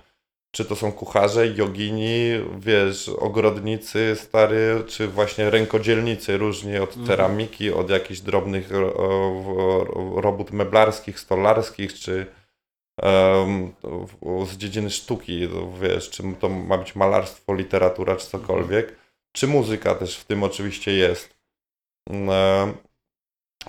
[0.51, 2.29] Czy to są kucharze, jogini,
[2.59, 7.07] wiesz, ogrodnicy stary, czy właśnie rękodzielnicy różni od Mhm.
[7.07, 8.69] ceramiki, od jakichś drobnych
[10.15, 12.25] robót meblarskich, stolarskich, czy
[14.45, 15.47] z dziedziny sztuki,
[15.81, 18.95] wiesz, czy to ma być malarstwo, literatura, czy cokolwiek,
[19.31, 21.35] czy muzyka też w tym oczywiście jest.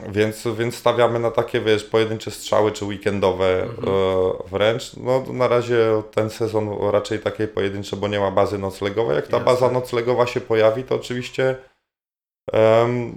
[0.09, 3.89] Więc, więc stawiamy na takie, wiesz, pojedyncze strzały, czy weekendowe Mhm.
[3.89, 4.97] e, wręcz.
[4.97, 9.17] No na razie ten sezon raczej takie pojedyncze, bo nie ma bazy noclegowej.
[9.17, 9.53] Jak ta Jasne.
[9.53, 11.57] baza noclegowa się pojawi, to oczywiście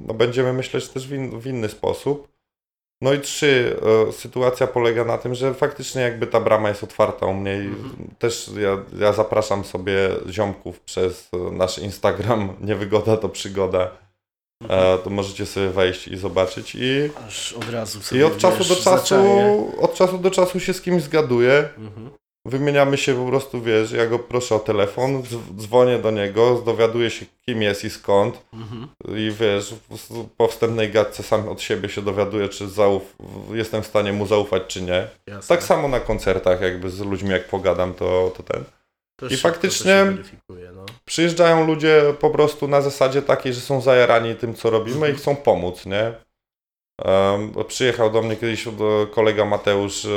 [0.08, 2.28] no, będziemy myśleć też w, in, w inny sposób.
[3.02, 7.26] No i trzy, e, sytuacja polega na tym, że faktycznie jakby ta brama jest otwarta
[7.26, 8.16] u mnie Mhm.
[8.20, 13.92] też ja, ja zapraszam sobie ziomków przez nasz Instagram Niewygoda to przygoda.
[14.68, 18.58] E, to możecie sobie wejść i zobaczyć i, Aż od razu sobie, i od czasu
[18.58, 19.72] wiesz, do czasu zaczaję.
[19.82, 21.70] od czasu do czasu się z kimś zgaduję.
[21.78, 22.10] Mhm.
[22.46, 27.10] Wymieniamy się po prostu, wiesz, ja go proszę o telefon, dzw- dzwonię do niego, dowiaduję
[27.10, 28.88] się kim jest i skąd Mhm.
[29.18, 29.76] i wiesz,
[30.38, 34.64] po wstępnej gadce sam od siebie się dowiaduję, czy zauf- jestem w stanie mu zaufać,
[34.68, 35.08] czy nie.
[35.28, 35.56] Jasne.
[35.56, 38.64] Tak samo na koncertach, jakby z ludźmi jak pogadam, to, to ten.
[39.30, 40.06] I faktycznie-
[40.76, 40.86] no.
[41.06, 45.14] Przyjeżdżają ludzie po prostu na zasadzie takiej, że są zajarani tym, co robimy Mhm.
[45.16, 46.14] i chcą pomóc, nie?
[47.06, 48.66] Um, przyjechał do mnie kiedyś
[49.12, 50.10] kolega Mateusz e,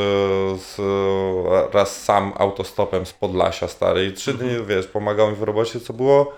[0.59, 0.77] z,
[1.75, 4.51] raz sam autostopem z Podlasia stary i trzy Mhm.
[4.51, 6.33] dni, wiesz, pomagał mi w robocie, co było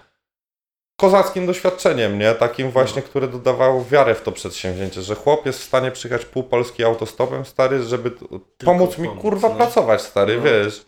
[1.01, 2.35] kozackim doświadczeniem, nie?
[2.35, 3.09] Takim właśnie, No.
[3.09, 7.45] które dodawało wiarę w to przedsięwzięcie, że chłop jest w stanie przyjechać pół Polski autostopem,
[7.45, 8.27] stary, żeby t-
[8.65, 9.55] pomóc mi, pomóc, kurwa, no.
[9.55, 10.43] pracować, stary, No.
[10.43, 10.85] wiesz.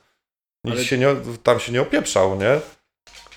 [0.73, 2.61] Ale- się nie, tam się nie opieprzał, nie?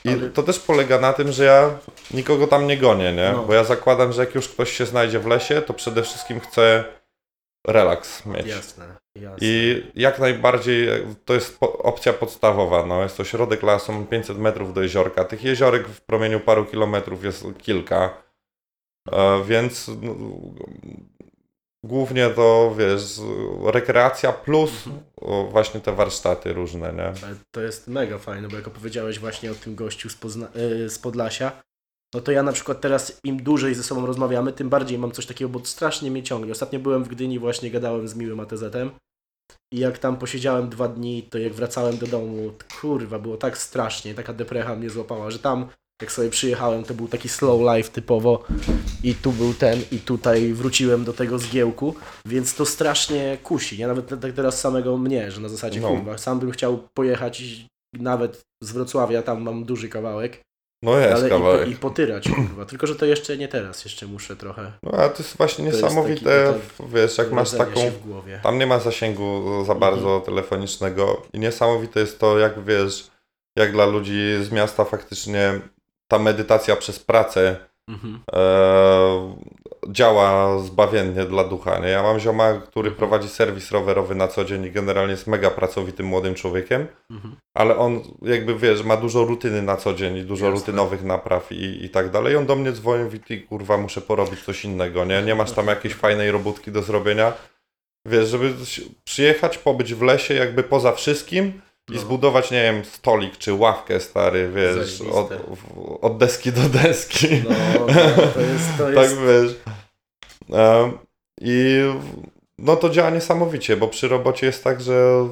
[0.05, 1.77] I Ale- to też polega na tym, że ja
[2.13, 3.31] nikogo tam nie gonię, nie?
[3.33, 3.43] No.
[3.43, 6.83] Bo ja zakładam, że jak już ktoś się znajdzie w lesie, to przede wszystkim chce
[7.67, 8.47] relaks mieć.
[8.47, 9.37] Jasne, jasne.
[9.41, 12.85] I jak najbardziej e, to jest opcja podstawowa.
[12.85, 15.25] No, jest to środek lasu, mam 500 metrów do jeziorka.
[15.25, 18.23] Tych jeziorek w promieniu paru kilometrów jest kilka.
[19.11, 20.15] E, więc no,
[21.85, 23.19] głównie to wiesz,
[23.65, 25.49] rekreacja plus Mhm.
[25.51, 27.13] właśnie te warsztaty różne, nie?
[27.51, 30.99] To jest mega fajne, bo jak opowiedziałeś właśnie o tym gościu z, Pozna- y, z
[30.99, 31.61] Podlasia,
[32.13, 35.25] no to ja na przykład teraz im dłużej ze sobą rozmawiamy, tym bardziej mam coś
[35.25, 36.51] takiego, bo strasznie mnie ciągnie.
[36.51, 38.91] Ostatnio byłem w Gdyni, właśnie gadałem z miłym ATZ-em
[39.73, 42.51] i jak tam posiedziałem dwa dni, to jak wracałem do domu,
[42.81, 45.69] kurwa, było tak strasznie, taka deprecha mnie złapała, że tam
[46.01, 48.43] jak sobie przyjechałem, to był taki slow life typowo
[49.03, 51.95] i tu był ten i tutaj wróciłem do tego zgiełku,
[52.25, 53.87] więc to strasznie kusi, nie?
[53.87, 55.87] Nawet tak teraz samego mnie, że na zasadzie No.
[55.87, 57.43] kurwa, sam bym chciał pojechać
[57.93, 60.41] nawet z Wrocławia, tam mam duży kawałek,
[60.83, 61.69] No jest ale i, po, kawałek.
[61.69, 65.23] i potyrać kurwa, tylko że to jeszcze nie teraz, jeszcze muszę trochę No ale to
[65.23, 68.39] jest właśnie To jest niesamowite, taki wiesz, jak masz taką się w głowie.
[68.43, 69.79] Tam nie ma zasięgu za Mhm.
[69.79, 73.11] bardzo telefonicznego i niesamowite jest to, jak wiesz,
[73.57, 75.59] jak dla ludzi z miasta faktycznie
[76.09, 77.57] ta medytacja przez pracę
[77.89, 78.19] Mhm.
[78.33, 79.35] e,
[79.89, 81.79] działa zbawiennie dla ducha.
[81.79, 81.87] Nie?
[81.87, 82.95] Ja mam zioma, który Mhm.
[82.95, 87.35] prowadzi serwis rowerowy na co dzień i generalnie jest mega pracowitym młodym człowiekiem, Mhm.
[87.57, 90.59] ale on jakby wiesz, ma dużo rutyny na co dzień i dużo Jasne.
[90.59, 92.33] rutynowych napraw i, i tak dalej.
[92.33, 95.21] I on do mnie dzwoni i mówi, ty kurwa, muszę porobić coś innego, nie?
[95.21, 97.33] Nie masz tam jakiejś fajnej robótki do zrobienia.
[98.05, 98.53] Wiesz, żeby
[99.03, 101.99] przyjechać, pobyć w lesie jakby poza wszystkim i No.
[102.01, 105.29] zbudować, nie wiem, stolik czy ławkę stary, wiesz, od,
[106.01, 107.27] od deski do deski.
[107.49, 107.55] No,
[108.33, 109.55] to jest, to tak jest wiesz.
[110.53, 110.97] Em,
[111.41, 111.79] I
[112.57, 115.27] no to działa niesamowicie, bo przy robocie jest tak, że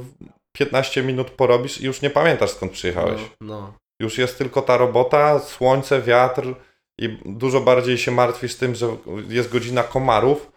[0.51, 3.21] 15 minut porobisz i już nie pamiętasz skąd przyjechałeś.
[3.41, 3.73] no, no.
[3.99, 6.53] Już jest tylko ta robota, słońce, wiatr
[6.99, 8.87] i dużo bardziej się martwisz tym, że
[9.29, 10.51] jest godzina komarów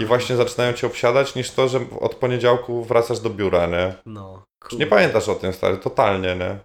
[0.00, 3.94] i właśnie zaczynają cię obsiadać, niż to, że od poniedziałku wracasz do biura, nie?
[4.06, 4.42] No,
[4.72, 6.58] Nie kurde, pamiętasz o tym, stary, totalnie, nie?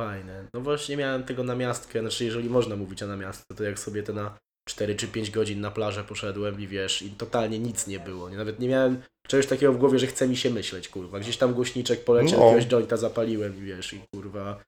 [0.00, 0.44] Fajne.
[0.54, 4.12] No właśnie miałem tego namiastkę, znaczy jeżeli można mówić o namiastce, to jak sobie te
[4.12, 4.38] na
[4.68, 8.30] 4 czy 5 godzin na plażę poszedłem i wiesz, i totalnie nic nie było.
[8.30, 8.36] Nie?
[8.36, 11.20] Nawet nie miałem czegoś takiego w głowie, że chce mi się myśleć, kurwa.
[11.20, 12.46] Gdzieś tam głośniczek poleciał, No.
[12.46, 14.60] jakiegoś jointa zapaliłem i wiesz, i kurwa.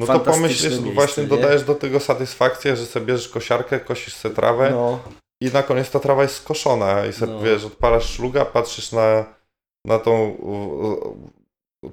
[0.00, 1.28] No to pomyślisz, miejsce, właśnie nie?
[1.28, 5.00] dodajesz do tego satysfakcję, że sobie bierzesz kosiarkę, kosisz sobie trawę No,
[5.42, 7.40] i na koniec ta trawa jest skoszona i sobie, No.
[7.40, 9.34] wiesz, odpalasz szluga, patrzysz na,
[9.86, 10.36] na tą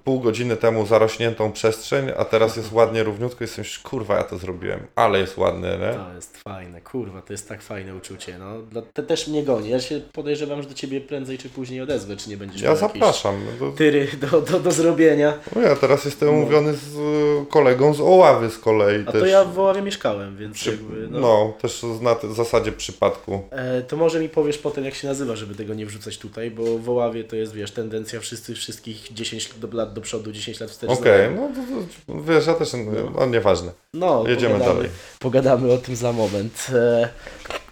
[0.03, 4.37] pół godziny temu zarośniętą przestrzeń, a teraz jest ładnie równiutko i jesteś, kurwa, ja to
[4.37, 5.93] zrobiłem, ale jest ładny, nie?
[5.93, 8.81] to jest fajne, kurwa, to jest tak fajne uczucie, no.
[8.93, 9.69] Te też mnie goni.
[9.69, 12.77] Ja się podejrzewam, że do ciebie prędzej czy później odezwę, czy nie będziesz Ja miał
[12.77, 13.35] zapraszam.
[13.45, 15.33] No to, tyry do, do, do zrobienia.
[15.55, 16.33] no ja teraz jestem No.
[16.35, 19.03] umówiony z y, kolegą z Oławy z kolei.
[19.07, 19.21] A też.
[19.21, 21.19] to ja w Woławie mieszkałem, więc Przy, jakby, no.
[21.19, 21.53] no.
[21.61, 23.41] też na te- zasadzie przypadku.
[23.51, 26.77] E, to może mi powiesz potem, jak się nazywa, żeby tego nie wrzucać tutaj, bo
[26.77, 30.69] w Oławie to jest, wiesz, tendencja wszyscy, wszystkich 10 do, lat do przodu, 10 lat
[30.69, 30.89] wstecz.
[30.89, 31.49] Okej, znają.
[31.49, 32.73] no to, to, wiesz, ja też,
[33.15, 33.71] no, nieważne.
[33.93, 34.89] no Jedziemy pogadamy, dalej.
[35.19, 36.67] Pogadamy o tym za moment.
[36.73, 37.09] E...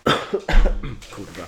[1.15, 1.47] Kurwa.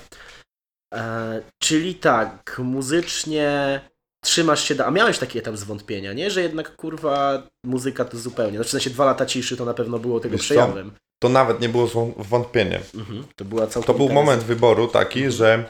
[0.94, 3.80] E, czyli tak, muzycznie
[4.24, 4.86] trzymasz się, da...
[4.86, 6.30] a miałeś taki etap zwątpienia, nie?
[6.30, 9.98] Że jednak, kurwa, muzyka to zupełnie, znaczy w sensie dwa lata ciszy to na pewno
[9.98, 10.44] było tego Wiesz co?
[10.44, 10.92] przejawem.
[11.22, 11.86] To nawet nie było
[12.16, 12.82] wątpieniem.
[12.94, 13.24] Mhm.
[13.36, 15.64] To była To był moment wyboru taki, że e,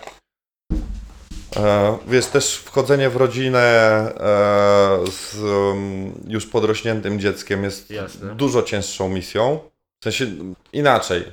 [2.06, 8.34] wiesz, też wchodzenie w rodzinę e, z um, już podrośniętym dzieckiem jest Jasne.
[8.34, 9.58] dużo cięższą misją.
[10.00, 10.26] W sensie
[10.72, 11.24] inaczej.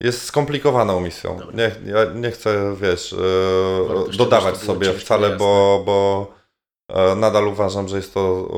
[0.00, 1.38] Jest skomplikowaną misją.
[1.38, 1.56] Dobra.
[1.56, 3.12] Nie, ja nie chcę, wiesz,
[4.12, 5.38] e, dodawać sobie wcale, jasne.
[5.38, 6.26] bo, bo
[6.88, 8.48] e, nadal uważam, że jest to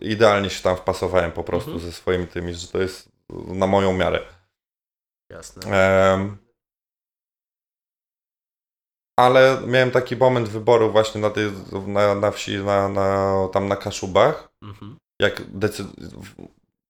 [0.00, 1.90] idealnie się tam wpasowałem po prostu Mhm.
[1.90, 3.08] ze swoimi tymi, że to jest
[3.46, 4.20] na moją miarę.
[5.30, 5.62] Jasne.
[6.12, 6.36] Em,
[9.16, 11.52] ale miałem taki moment wyboru właśnie na, tej,
[11.86, 14.96] na, na wsi, na, na, tam na Kaszubach, Mhm.
[15.22, 15.42] jak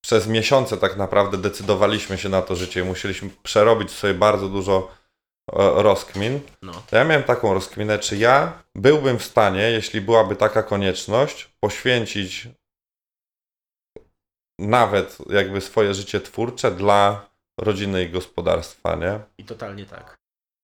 [0.05, 4.91] przez miesiące tak naprawdę decydowaliśmy się na to życie i musieliśmy przerobić sobie bardzo dużo
[5.53, 6.41] e, rozkmin.
[6.62, 6.73] No.
[6.73, 12.49] To ja miałem taką rozkminę, czy ja byłbym w stanie, jeśli byłaby taka konieczność, poświęcić
[14.59, 17.27] nawet jakby swoje życie twórcze dla
[17.61, 19.20] rodziny i gospodarstwa, nie?
[19.39, 20.22] I totalnie tak.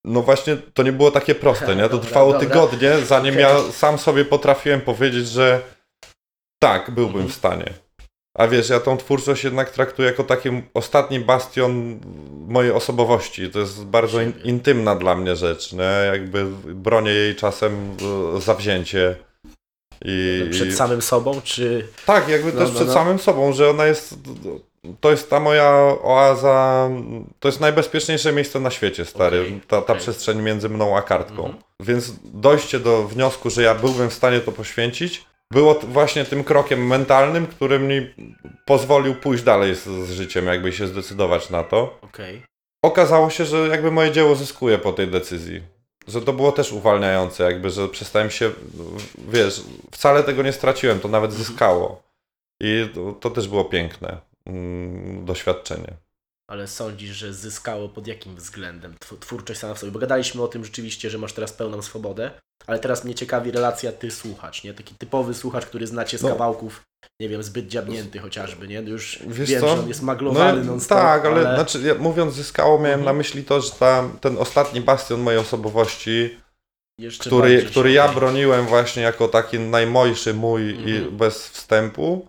[0.08, 1.82] No właśnie, to nie było takie proste, nie?
[1.82, 2.48] To Dobra, trwało dobra.
[2.48, 3.42] tygodnie, zanim Okej.
[3.42, 5.60] ja sam sobie potrafiłem powiedzieć, że
[6.62, 7.28] tak, byłbym Mhm.
[7.32, 7.72] w stanie.
[8.38, 12.00] A wiesz, ja tą twórczość jednak traktuję jako taki ostatni bastion
[12.48, 13.50] mojej osobowości.
[13.50, 15.90] To jest bardzo in, intymna dla mnie rzecz, nie?
[16.12, 16.44] Jakby
[16.74, 17.96] bronię jej czasem
[18.36, 19.16] e, zawzięcie.
[20.04, 21.88] I, Przed samym sobą, czy...
[22.06, 22.94] tak, jakby No, też no, przed no.
[22.94, 24.14] samym sobą, że ona jest.
[25.00, 25.70] To jest ta moja
[26.02, 26.90] oaza.
[27.40, 29.40] To jest najbezpieczniejsze miejsce na świecie, stary.
[29.40, 30.02] Okej, ta, ta okej.
[30.02, 31.44] przestrzeń między mną a kartką.
[31.44, 31.62] Mhm.
[31.80, 36.86] Więc dojście do wniosku, że ja byłbym w stanie to poświęcić, było właśnie tym krokiem
[36.86, 38.14] mentalnym, który mi
[38.64, 41.98] pozwolił pójść dalej z, z życiem, jakby się zdecydować na to.
[42.02, 42.42] Okej.
[42.82, 45.62] Okazało się, że jakby moje dzieło zyskuje po tej decyzji.
[46.08, 48.50] Że to było też uwalniające, jakby, że przestałem się,
[49.28, 52.02] wiesz, wcale tego nie straciłem, to nawet zyskało.
[52.60, 54.20] I to, to też było piękne mm,
[55.24, 55.94] doświadczenie.
[56.50, 59.92] Ale sądzisz, że zyskało pod jakim względem tw- twórczość sama w sobie?
[59.92, 62.30] Bo gadaliśmy o tym rzeczywiście, że masz teraz pełną swobodę,
[62.66, 64.74] ale teraz mnie ciekawi relacja ty-słuchacz, nie?
[64.74, 66.28] Taki typowy słuchacz, który znacie z No.
[66.28, 66.82] kawałków,
[67.20, 68.76] nie wiem, zbyt dziabnięty chociażby, nie?
[68.80, 69.68] Już Wiesz wiem, co?
[69.76, 71.54] że on jest maglowany No, non-stop, tak, ale, ale...
[71.54, 73.04] Znaczy, ja, mówiąc zyskało, miałem Mhm.
[73.04, 76.38] na myśli to, że ta, ten ostatni bastion mojej osobowości,
[77.00, 81.16] jeszcze który, który ja broniłem właśnie jako taki najmojszy mój i Mhm.
[81.16, 82.28] bez wstępu,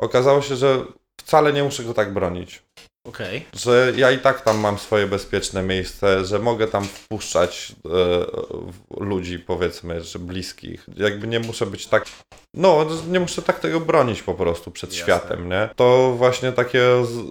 [0.00, 0.84] okazało się, że
[1.24, 2.62] wcale nie muszę go tak bronić.
[3.08, 9.04] Okej, że ja i tak tam mam swoje bezpieczne miejsce, że mogę tam wpuszczać e,
[9.04, 10.86] ludzi, powiedzmy, że bliskich.
[10.96, 12.04] Jakby nie muszę być tak.
[12.54, 15.04] No, nie muszę tak tego bronić po prostu przed Jasne.
[15.04, 15.68] światem, nie?
[15.76, 16.82] To właśnie takie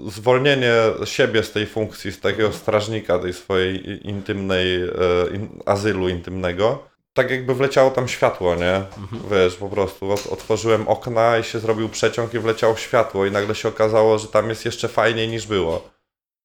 [0.07, 0.73] zwolnienie
[1.05, 2.61] siebie z tej funkcji, z takiego Mhm.
[2.61, 4.89] strażnika tej swojej intymnej, e,
[5.35, 6.92] in, azylu intymnego.
[7.13, 8.75] Tak jakby wleciało tam światło, nie?
[8.75, 9.21] Mhm.
[9.31, 13.55] Wiesz, po prostu ot- otworzyłem okna i się zrobił przeciąg i wleciało światło i nagle
[13.55, 15.89] się okazało, że tam jest jeszcze fajniej niż było.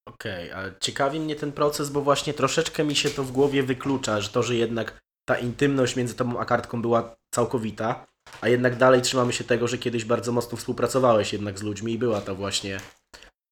[0.09, 4.21] Okej, ale ciekawi mnie ten proces, bo właśnie troszeczkę mi się to w głowie wyklucza,
[4.21, 4.99] że to, że jednak
[5.29, 8.07] ta intymność między tobą a kartką była całkowita,
[8.41, 11.99] a jednak dalej trzymamy się tego, że kiedyś bardzo mocno współpracowałeś jednak z ludźmi i
[11.99, 12.81] była to właśnie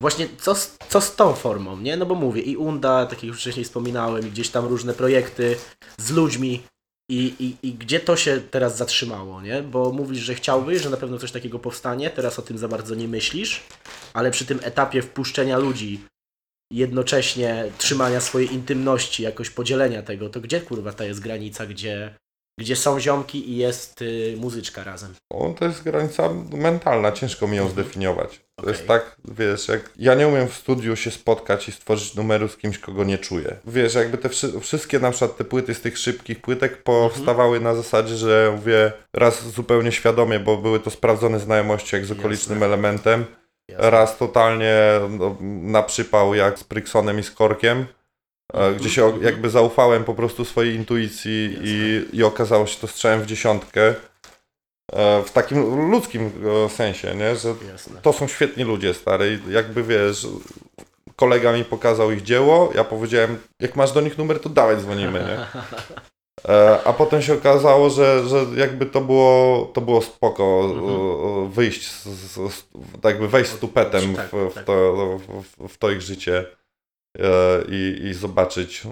[0.03, 1.97] właśnie co z, co z tą formą, nie?
[1.97, 5.57] No bo mówię, i Unda, tak jak już wcześniej wspominałem, i gdzieś tam różne projekty
[5.99, 6.63] z ludźmi
[7.11, 9.63] i, i, i gdzie to się teraz zatrzymało, nie?
[9.63, 12.95] Bo mówisz, że chciałbyś, że na pewno coś takiego powstanie, teraz o tym za bardzo
[12.95, 13.63] nie myślisz,
[14.15, 16.01] ale przy tym etapie wpuszczenia ludzi
[16.73, 22.15] jednocześnie trzymania swojej intymności, jakoś podzielenia tego, to gdzie kurwa ta jest granica, gdzie,
[22.59, 25.15] gdzie są ziomki i jest y, muzyczka razem?
[25.31, 28.41] O, to jest granica mentalna, ciężko mi ją zdefiniować.
[28.63, 32.49] To jest tak, wiesz, jak ja nie umiem w studiu się spotkać i stworzyć numeru
[32.49, 33.57] z kimś, kogo nie czuję.
[33.67, 37.75] Wiesz, jakby te wszy- wszystkie na przykład te płyty z tych szybkich płytek powstawały na
[37.75, 42.67] zasadzie, że mówię raz zupełnie świadomie, bo były to sprawdzone znajomości jak z okolicznym Jasne.
[42.67, 43.25] elementem,
[43.69, 43.91] Jasne.
[43.91, 44.75] raz totalnie
[45.11, 47.87] no, na przypał jak z Pryksonem i z Korkiem.
[48.77, 53.27] Gdzie się jakby zaufałem po prostu swojej intuicji i, i okazało się to strzałem w
[53.27, 53.95] dziesiątkę.
[54.93, 56.31] E, W takim ludzkim
[56.67, 57.37] e, sensie, nie?
[57.37, 57.55] że
[58.03, 59.41] to są świetni ludzie, stary.
[59.49, 60.27] Jakby wiesz,
[61.17, 65.19] kolega mi pokazał ich dzieło, ja powiedziałem, jak masz do nich numer, to dawaj dzwonimy,
[65.19, 65.47] nie?
[66.49, 71.51] E, A potem się okazało, że, że jakby to było, to było spoko Mhm.
[71.51, 72.65] wyjść, z, z, z,
[73.05, 74.65] jakby wejść z tupetem Tak, w, w, tak.
[74.65, 74.95] to,
[75.59, 76.45] w, w to ich życie
[77.69, 78.89] i, i zobaczyć e,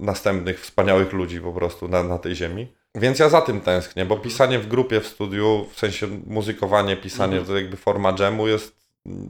[0.00, 2.66] następnych wspaniałych ludzi po prostu na, na tej ziemi.
[2.94, 7.32] Więc ja za tym tęsknię, bo pisanie w grupie, w studiu, w sensie muzykowanie, pisanie,
[7.38, 7.46] Mhm.
[7.46, 9.28] to jakby forma jamu jest mm,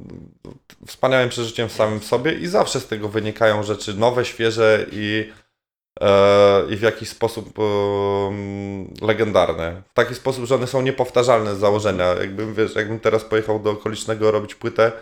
[0.86, 5.30] wspaniałym przeżyciem w samym sobie i zawsze z tego wynikają rzeczy nowe, świeże i
[6.00, 9.82] e, i w jakiś sposób em, legendarne.
[9.90, 12.06] W taki sposób, że one są niepowtarzalne z założenia.
[12.06, 14.92] Jakbym, wiesz, jakbym teraz pojechał do okolicznego robić płytę,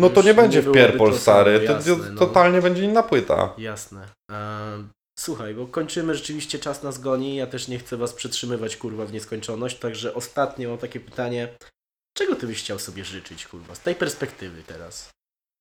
[0.00, 2.18] no to nie nie będzie w Pierpol to stary, samo, to, jasne, no.
[2.18, 3.54] totalnie będzie inna płyta.
[3.58, 4.08] Jasne.
[4.30, 4.88] Ehm,
[5.18, 9.12] słuchaj, bo kończymy, rzeczywiście czas nas goni, ja też nie chcę was przetrzymywać, kurwa, w
[9.12, 11.48] nieskończoność, także ostatnie mam takie pytanie,
[12.16, 15.10] czego ty byś chciał sobie życzyć, kurwa, z tej perspektywy teraz?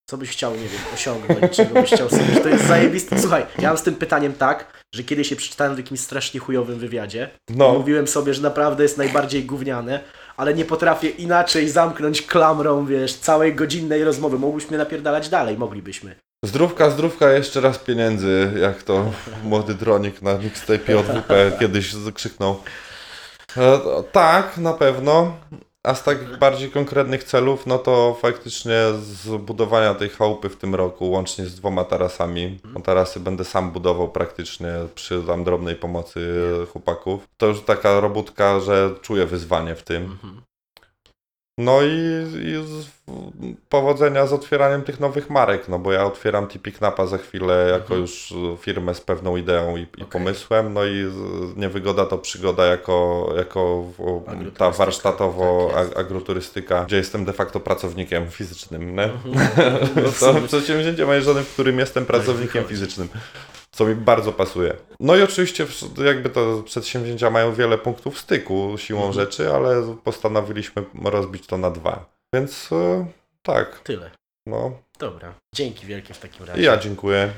[0.10, 3.20] Co byś chciał, nie wiem, osiągnąć, czego byś chciał sobie, to jest zajebiste.
[3.22, 6.80] Słuchaj, ja mam z tym pytaniem tak, że kiedyś się przeczytałem w jakimś strasznie chujowym
[6.80, 10.00] wywiadzie, No, Mówiłem sobie, że naprawdę jest najbardziej gówniane,
[10.38, 14.40] ale nie potrafię inaczej zamknąć klamrą, wiesz, całej godzinnej rozmowy.
[14.40, 16.16] Mógłbyśmy napierdalać dalej, moglibyśmy.
[16.46, 19.12] zdrówka, zdrówka, jeszcze raz pieniędzy, jak to
[19.44, 22.64] młody dronik na mixtape JWP kiedyś krzyknął.
[23.58, 23.80] E,
[24.12, 25.38] tak, na pewno.
[25.88, 30.76] A z takich bardziej konkretnych celów, no to faktycznie z budowania tej chałupy w tym
[30.76, 32.60] roku, łącznie z dwoma tarasami.
[32.74, 36.20] Bo tarasy będę sam budował praktycznie przy tam drobnej pomocy
[36.72, 37.28] chłopaków.
[37.38, 40.18] To już taka robótka, że czuję wyzwanie w tym.
[41.60, 41.88] No i,
[42.44, 42.88] i z,
[43.70, 47.84] powodzenia z otwieraniem tych nowych marek, no bo ja otwieram Tipi Knapa za chwilę jako
[47.84, 48.02] Mhm.
[48.02, 51.12] już firmę z pewną ideą i, i pomysłem, no i
[51.56, 53.84] niewygoda to przygoda jako, jako
[54.58, 55.98] ta warsztatowo tak jest.
[55.98, 59.04] agroturystyka, gdzie jestem de facto pracownikiem fizycznym, nie?
[59.04, 59.48] Mhm.
[60.20, 62.70] To przedsięwzięcie mojej żony, w którym jestem pracownikiem wychodzi.
[62.70, 63.08] fizycznym.
[63.78, 64.76] Co mi bardzo pasuje.
[65.00, 65.66] No i oczywiście
[66.06, 69.14] jakby to przedsięwzięcia mają wiele punktów styku siłą Mhm.
[69.26, 72.06] rzeczy, ale postanowiliśmy rozbić to na dwa.
[72.34, 73.06] Więc e,
[73.44, 74.12] tak, Tyle.
[74.46, 74.72] no.
[75.00, 75.34] Dobra.
[75.56, 76.62] Dzięki wielkie w takim razie.
[76.62, 77.30] Ja dziękuję.